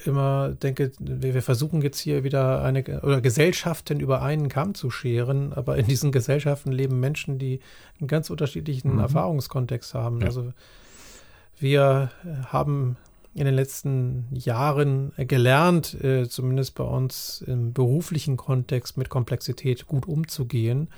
[0.04, 5.52] immer denke, wir versuchen jetzt hier wieder eine oder Gesellschaften über einen Kamm zu scheren,
[5.52, 7.60] aber in diesen Gesellschaften leben Menschen, die
[7.98, 9.00] einen ganz unterschiedlichen mhm.
[9.00, 10.20] Erfahrungskontext haben.
[10.20, 10.28] Ja.
[10.28, 10.52] Also
[11.58, 12.10] wir
[12.46, 12.96] haben
[13.40, 20.06] in den letzten Jahren gelernt, äh, zumindest bei uns im beruflichen Kontext mit Komplexität gut
[20.06, 20.88] umzugehen.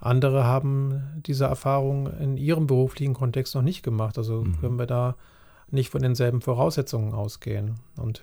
[0.00, 4.18] Andere haben diese Erfahrung in ihrem beruflichen Kontext noch nicht gemacht.
[4.18, 4.60] Also mhm.
[4.60, 5.16] können wir da
[5.70, 7.76] nicht von denselben Voraussetzungen ausgehen.
[7.96, 8.22] Und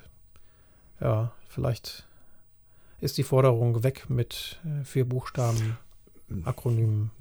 [0.99, 2.05] ja, vielleicht
[2.99, 5.77] ist die Forderung weg mit äh, vier Buchstaben,
[6.43, 7.11] Akronymen.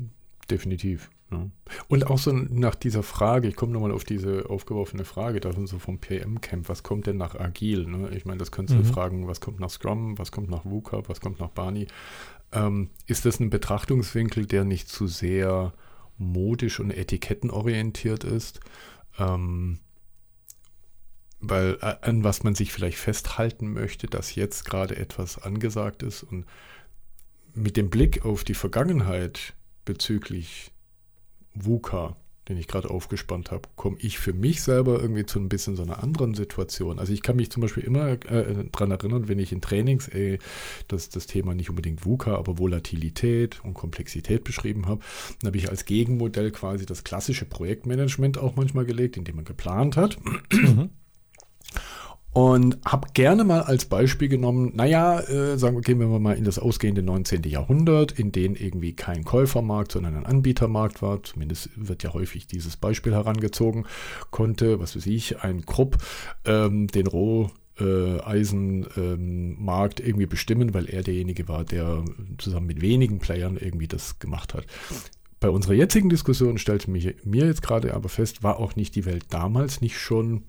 [0.50, 1.10] Definitiv.
[1.30, 1.50] Ja.
[1.88, 5.78] Und auch so nach dieser Frage, ich komme nochmal auf diese aufgeworfene Frage, da so
[5.78, 7.86] vom PM-Camp, was kommt denn nach Agil?
[7.86, 8.10] Ne?
[8.16, 8.92] Ich meine, das könntest du mhm.
[8.92, 11.86] fragen, was kommt nach Scrum, was kommt nach VUCA, was kommt nach Barney?
[12.52, 15.74] Ähm, ist das ein Betrachtungswinkel, der nicht zu sehr
[16.16, 18.60] modisch und etikettenorientiert ist?
[19.18, 19.80] Ähm,
[21.40, 26.22] weil äh, an was man sich vielleicht festhalten möchte, dass jetzt gerade etwas angesagt ist
[26.22, 26.46] und
[27.54, 29.54] mit dem Blick auf die Vergangenheit
[29.84, 30.72] bezüglich
[31.64, 32.16] VUCA,
[32.48, 35.82] den ich gerade aufgespannt habe, komme ich für mich selber irgendwie zu ein bisschen so
[35.82, 36.98] einer anderen Situation.
[36.98, 40.38] Also ich kann mich zum Beispiel immer äh, daran erinnern, wenn ich in Trainings ey,
[40.88, 45.00] das, das Thema nicht unbedingt VUCA, aber Volatilität und Komplexität beschrieben habe,
[45.40, 49.96] dann habe ich als Gegenmodell quasi das klassische Projektmanagement auch manchmal gelegt, indem man geplant
[49.96, 50.18] hat.
[50.52, 50.90] Mhm.
[52.32, 56.44] Und habe gerne mal als Beispiel genommen, naja, äh, sagen wir, gehen wir mal in
[56.44, 57.42] das ausgehende 19.
[57.44, 61.22] Jahrhundert, in dem irgendwie kein Käufermarkt, sondern ein Anbietermarkt war.
[61.22, 63.86] Zumindest wird ja häufig dieses Beispiel herangezogen.
[64.30, 65.98] Konnte, was weiß ich, ein Krupp
[66.44, 67.50] ähm, den Roh
[67.80, 72.04] Eisenmarkt ähm, irgendwie bestimmen, weil er derjenige war, der
[72.38, 74.66] zusammen mit wenigen Playern irgendwie das gemacht hat.
[75.40, 79.04] Bei unserer jetzigen Diskussion stellte mich, mir jetzt gerade aber fest, war auch nicht die
[79.04, 80.42] Welt damals nicht schon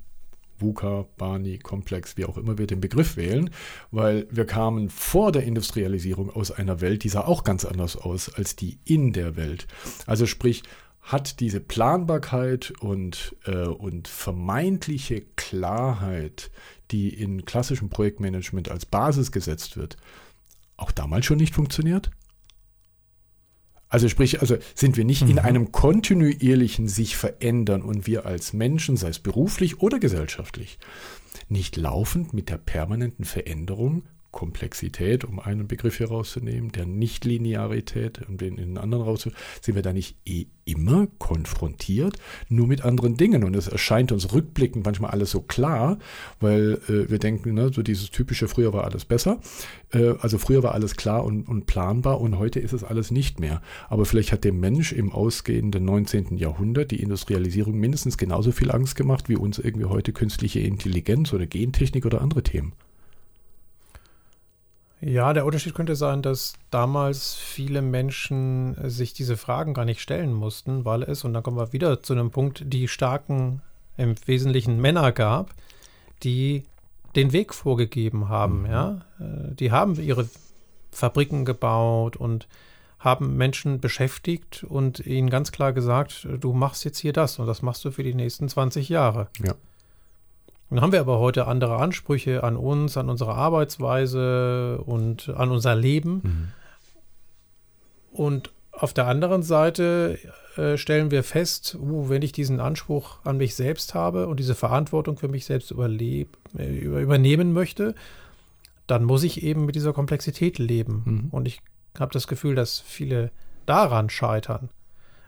[0.59, 3.49] VUCA, Barney, Komplex, wie auch immer wir den Begriff wählen,
[3.91, 8.33] weil wir kamen vor der Industrialisierung aus einer Welt, die sah auch ganz anders aus
[8.33, 9.67] als die in der Welt.
[10.05, 10.63] Also sprich,
[11.01, 16.51] hat diese Planbarkeit und, äh, und vermeintliche Klarheit,
[16.91, 19.97] die in klassischem Projektmanagement als Basis gesetzt wird,
[20.77, 22.11] auch damals schon nicht funktioniert?
[23.89, 25.31] Also sprich, also sind wir nicht mhm.
[25.31, 30.77] in einem kontinuierlichen sich verändern und wir als Menschen, sei es beruflich oder gesellschaftlich,
[31.49, 38.37] nicht laufend mit der permanenten Veränderung Komplexität, um einen Begriff hier rauszunehmen, der Nichtlinearität, um
[38.37, 42.17] den in den anderen rauszunehmen, sind wir da nicht eh immer konfrontiert,
[42.47, 43.43] nur mit anderen Dingen.
[43.43, 45.97] Und es erscheint uns rückblickend manchmal alles so klar,
[46.39, 49.39] weil äh, wir denken, ne, so dieses typische, früher war alles besser.
[49.91, 53.39] Äh, also früher war alles klar und, und planbar und heute ist es alles nicht
[53.39, 53.61] mehr.
[53.89, 56.37] Aber vielleicht hat dem Mensch im ausgehenden 19.
[56.37, 61.47] Jahrhundert die Industrialisierung mindestens genauso viel Angst gemacht, wie uns irgendwie heute künstliche Intelligenz oder
[61.47, 62.73] Gentechnik oder andere Themen.
[65.01, 70.33] Ja, der Unterschied könnte sein, dass damals viele Menschen sich diese Fragen gar nicht stellen
[70.33, 73.61] mussten, weil es, und dann kommen wir wieder zu einem Punkt, die starken,
[73.95, 75.53] im Wesentlichen Männer gab,
[76.23, 76.63] die
[77.15, 78.61] den Weg vorgegeben haben.
[78.61, 78.65] Mhm.
[78.65, 79.01] Ja?
[79.19, 80.29] Äh, die haben ihre
[80.91, 82.47] Fabriken gebaut und
[82.97, 87.61] haben Menschen beschäftigt und ihnen ganz klar gesagt, du machst jetzt hier das und das
[87.61, 89.29] machst du für die nächsten 20 Jahre.
[89.43, 89.55] Ja.
[90.69, 95.75] Dann haben wir aber heute andere Ansprüche an uns, an unsere Arbeitsweise und an unser
[95.75, 96.21] Leben.
[96.23, 96.47] Mhm.
[98.11, 100.19] Und auf der anderen Seite
[100.55, 104.55] äh, stellen wir fest, uh, wenn ich diesen Anspruch an mich selbst habe und diese
[104.55, 107.95] Verantwortung für mich selbst überleb, äh, übernehmen möchte,
[108.87, 111.03] dann muss ich eben mit dieser Komplexität leben.
[111.05, 111.27] Mhm.
[111.31, 111.61] Und ich
[111.99, 113.31] habe das Gefühl, dass viele
[113.65, 114.69] daran scheitern.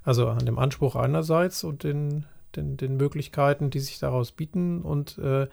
[0.03, 2.25] Also an dem Anspruch einerseits und den
[2.55, 5.47] den, den Möglichkeiten, die sich daraus bieten und äh,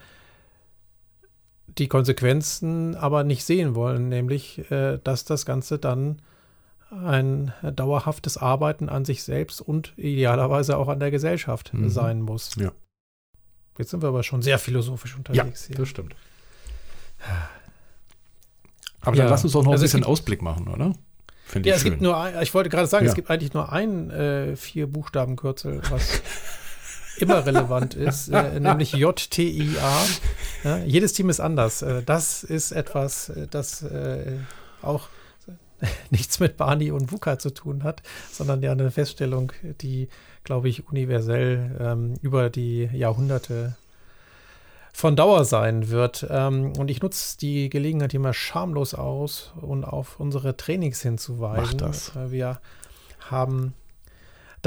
[1.66, 6.22] die Konsequenzen aber nicht sehen wollen, nämlich, äh, dass das Ganze dann
[6.90, 11.90] ein dauerhaftes Arbeiten an sich selbst und idealerweise auch an der Gesellschaft mhm.
[11.90, 12.54] sein muss.
[12.56, 12.72] Ja.
[13.76, 15.76] Jetzt sind wir aber schon sehr philosophisch unterwegs ja, hier.
[15.76, 16.16] Das stimmt.
[19.00, 19.24] Aber ja.
[19.24, 20.94] dann lass uns doch noch also ein bisschen Ausblick machen, oder?
[21.44, 21.92] Finde ja, ich es schön.
[21.92, 23.10] gibt nur, ein, ich wollte gerade sagen, ja.
[23.10, 26.22] es gibt eigentlich nur ein äh, vier Buchstabenkürzel, was
[27.20, 30.06] immer relevant ist, äh, nämlich JTIA.
[30.64, 31.82] Ja, jedes Team ist anders.
[31.82, 34.38] Äh, das ist etwas, äh, das äh,
[34.82, 35.08] auch
[36.10, 40.08] nichts mit Barney und VUCA zu tun hat, sondern ja eine Feststellung, die,
[40.44, 43.76] glaube ich, universell ähm, über die Jahrhunderte
[44.92, 46.26] von Dauer sein wird.
[46.28, 51.62] Ähm, und ich nutze die Gelegenheit immer schamlos aus und auf unsere Trainings hinzuweisen.
[51.62, 52.16] Mach das.
[52.16, 52.60] Äh, wir
[53.30, 53.74] haben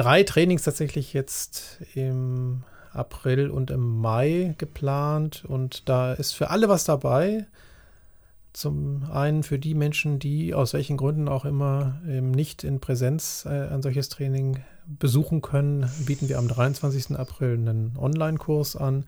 [0.02, 6.70] drei Trainings tatsächlich jetzt im April und im Mai geplant und da ist für alle
[6.70, 7.45] was dabei.
[8.54, 13.68] Zum einen für die Menschen, die aus welchen Gründen auch immer nicht in Präsenz äh,
[13.68, 14.62] ein solches Training
[14.99, 17.18] besuchen können, bieten wir am 23.
[17.18, 19.06] April einen Online-Kurs an.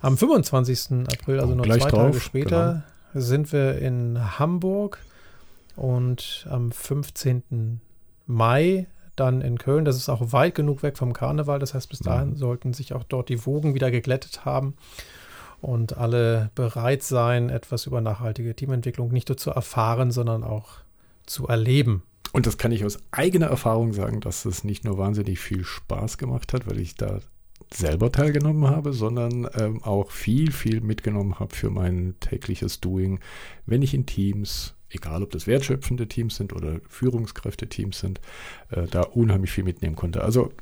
[0.00, 1.08] Am 25.
[1.12, 3.24] April, also noch zwei drauf, Tage später, genau.
[3.26, 4.98] sind wir in Hamburg
[5.76, 7.80] und am 15.
[8.26, 8.86] Mai
[9.16, 9.84] dann in Köln.
[9.84, 11.58] Das ist auch weit genug weg vom Karneval.
[11.58, 12.36] Das heißt, bis dahin mhm.
[12.36, 14.74] sollten sich auch dort die Wogen wieder geglättet haben
[15.60, 20.68] und alle bereit sein, etwas über nachhaltige Teamentwicklung nicht nur zu erfahren, sondern auch
[21.26, 22.02] zu erleben.
[22.32, 26.16] Und das kann ich aus eigener Erfahrung sagen, dass es nicht nur wahnsinnig viel Spaß
[26.16, 27.20] gemacht hat, weil ich da
[27.72, 33.20] selber teilgenommen habe, sondern ähm, auch viel, viel mitgenommen habe für mein tägliches Doing,
[33.66, 38.20] wenn ich in Teams egal ob das wertschöpfende Teams sind oder Führungskräfte-Teams sind,
[38.70, 40.22] äh, da unheimlich viel mitnehmen konnte.
[40.22, 40.52] Also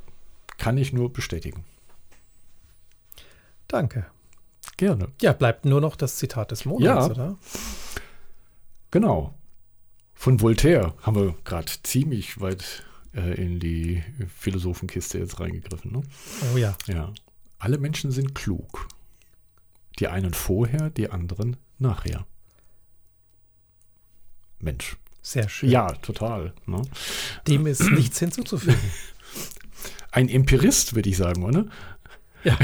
[0.59, 1.65] kann ich nur bestätigen.
[3.67, 4.07] Danke.
[4.77, 5.09] Gerne.
[5.21, 7.39] Ja, bleibt nur noch das Zitat des Monats, ja, oder?
[8.91, 9.35] Genau.
[10.15, 14.03] Von Voltaire haben wir gerade ziemlich weit äh, in die
[14.37, 15.93] Philosophenkiste jetzt reingegriffen.
[15.93, 16.03] Ne?
[16.55, 16.77] Oh ja.
[16.87, 17.13] Ja.
[17.59, 18.89] Alle Menschen sind klug.
[19.99, 22.27] Die einen vorher, die anderen nachher.
[24.61, 24.97] Mensch.
[25.23, 25.71] Sehr schön.
[25.71, 26.53] Ja, total.
[26.67, 26.83] Ne?
[27.47, 28.79] Dem ist nichts hinzuzufügen.
[30.11, 31.67] Ein Empirist, würde ich sagen, oder?
[32.45, 32.57] Ja.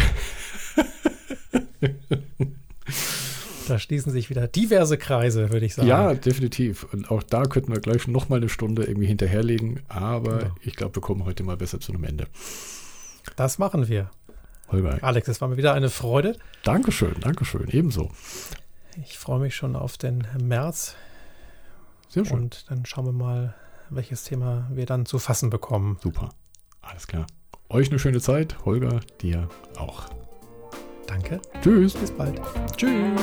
[3.68, 5.88] da schließen sich wieder diverse Kreise, würde ich sagen.
[5.88, 6.84] Ja, definitiv.
[6.92, 9.80] Und auch da könnten wir gleich noch mal eine Stunde irgendwie hinterherlegen.
[9.88, 10.54] Aber genau.
[10.62, 12.26] ich glaube, wir kommen heute mal besser zu einem Ende.
[13.36, 14.10] Das machen wir.
[14.68, 14.98] Holger.
[15.02, 16.36] Alex, es war mir wieder eine Freude.
[16.62, 18.10] Dankeschön, Dankeschön, ebenso.
[19.04, 20.94] Ich freue mich schon auf den März.
[22.14, 22.38] Sehr schön.
[22.38, 23.56] Und dann schauen wir mal,
[23.90, 25.98] welches Thema wir dann zu fassen bekommen.
[26.00, 26.28] Super.
[26.80, 27.26] Alles klar.
[27.68, 28.64] Euch eine schöne Zeit.
[28.64, 30.04] Holger, dir auch.
[31.08, 31.40] Danke.
[31.60, 31.94] Tschüss.
[31.94, 32.40] Bis bald.
[32.76, 33.20] Tschüss.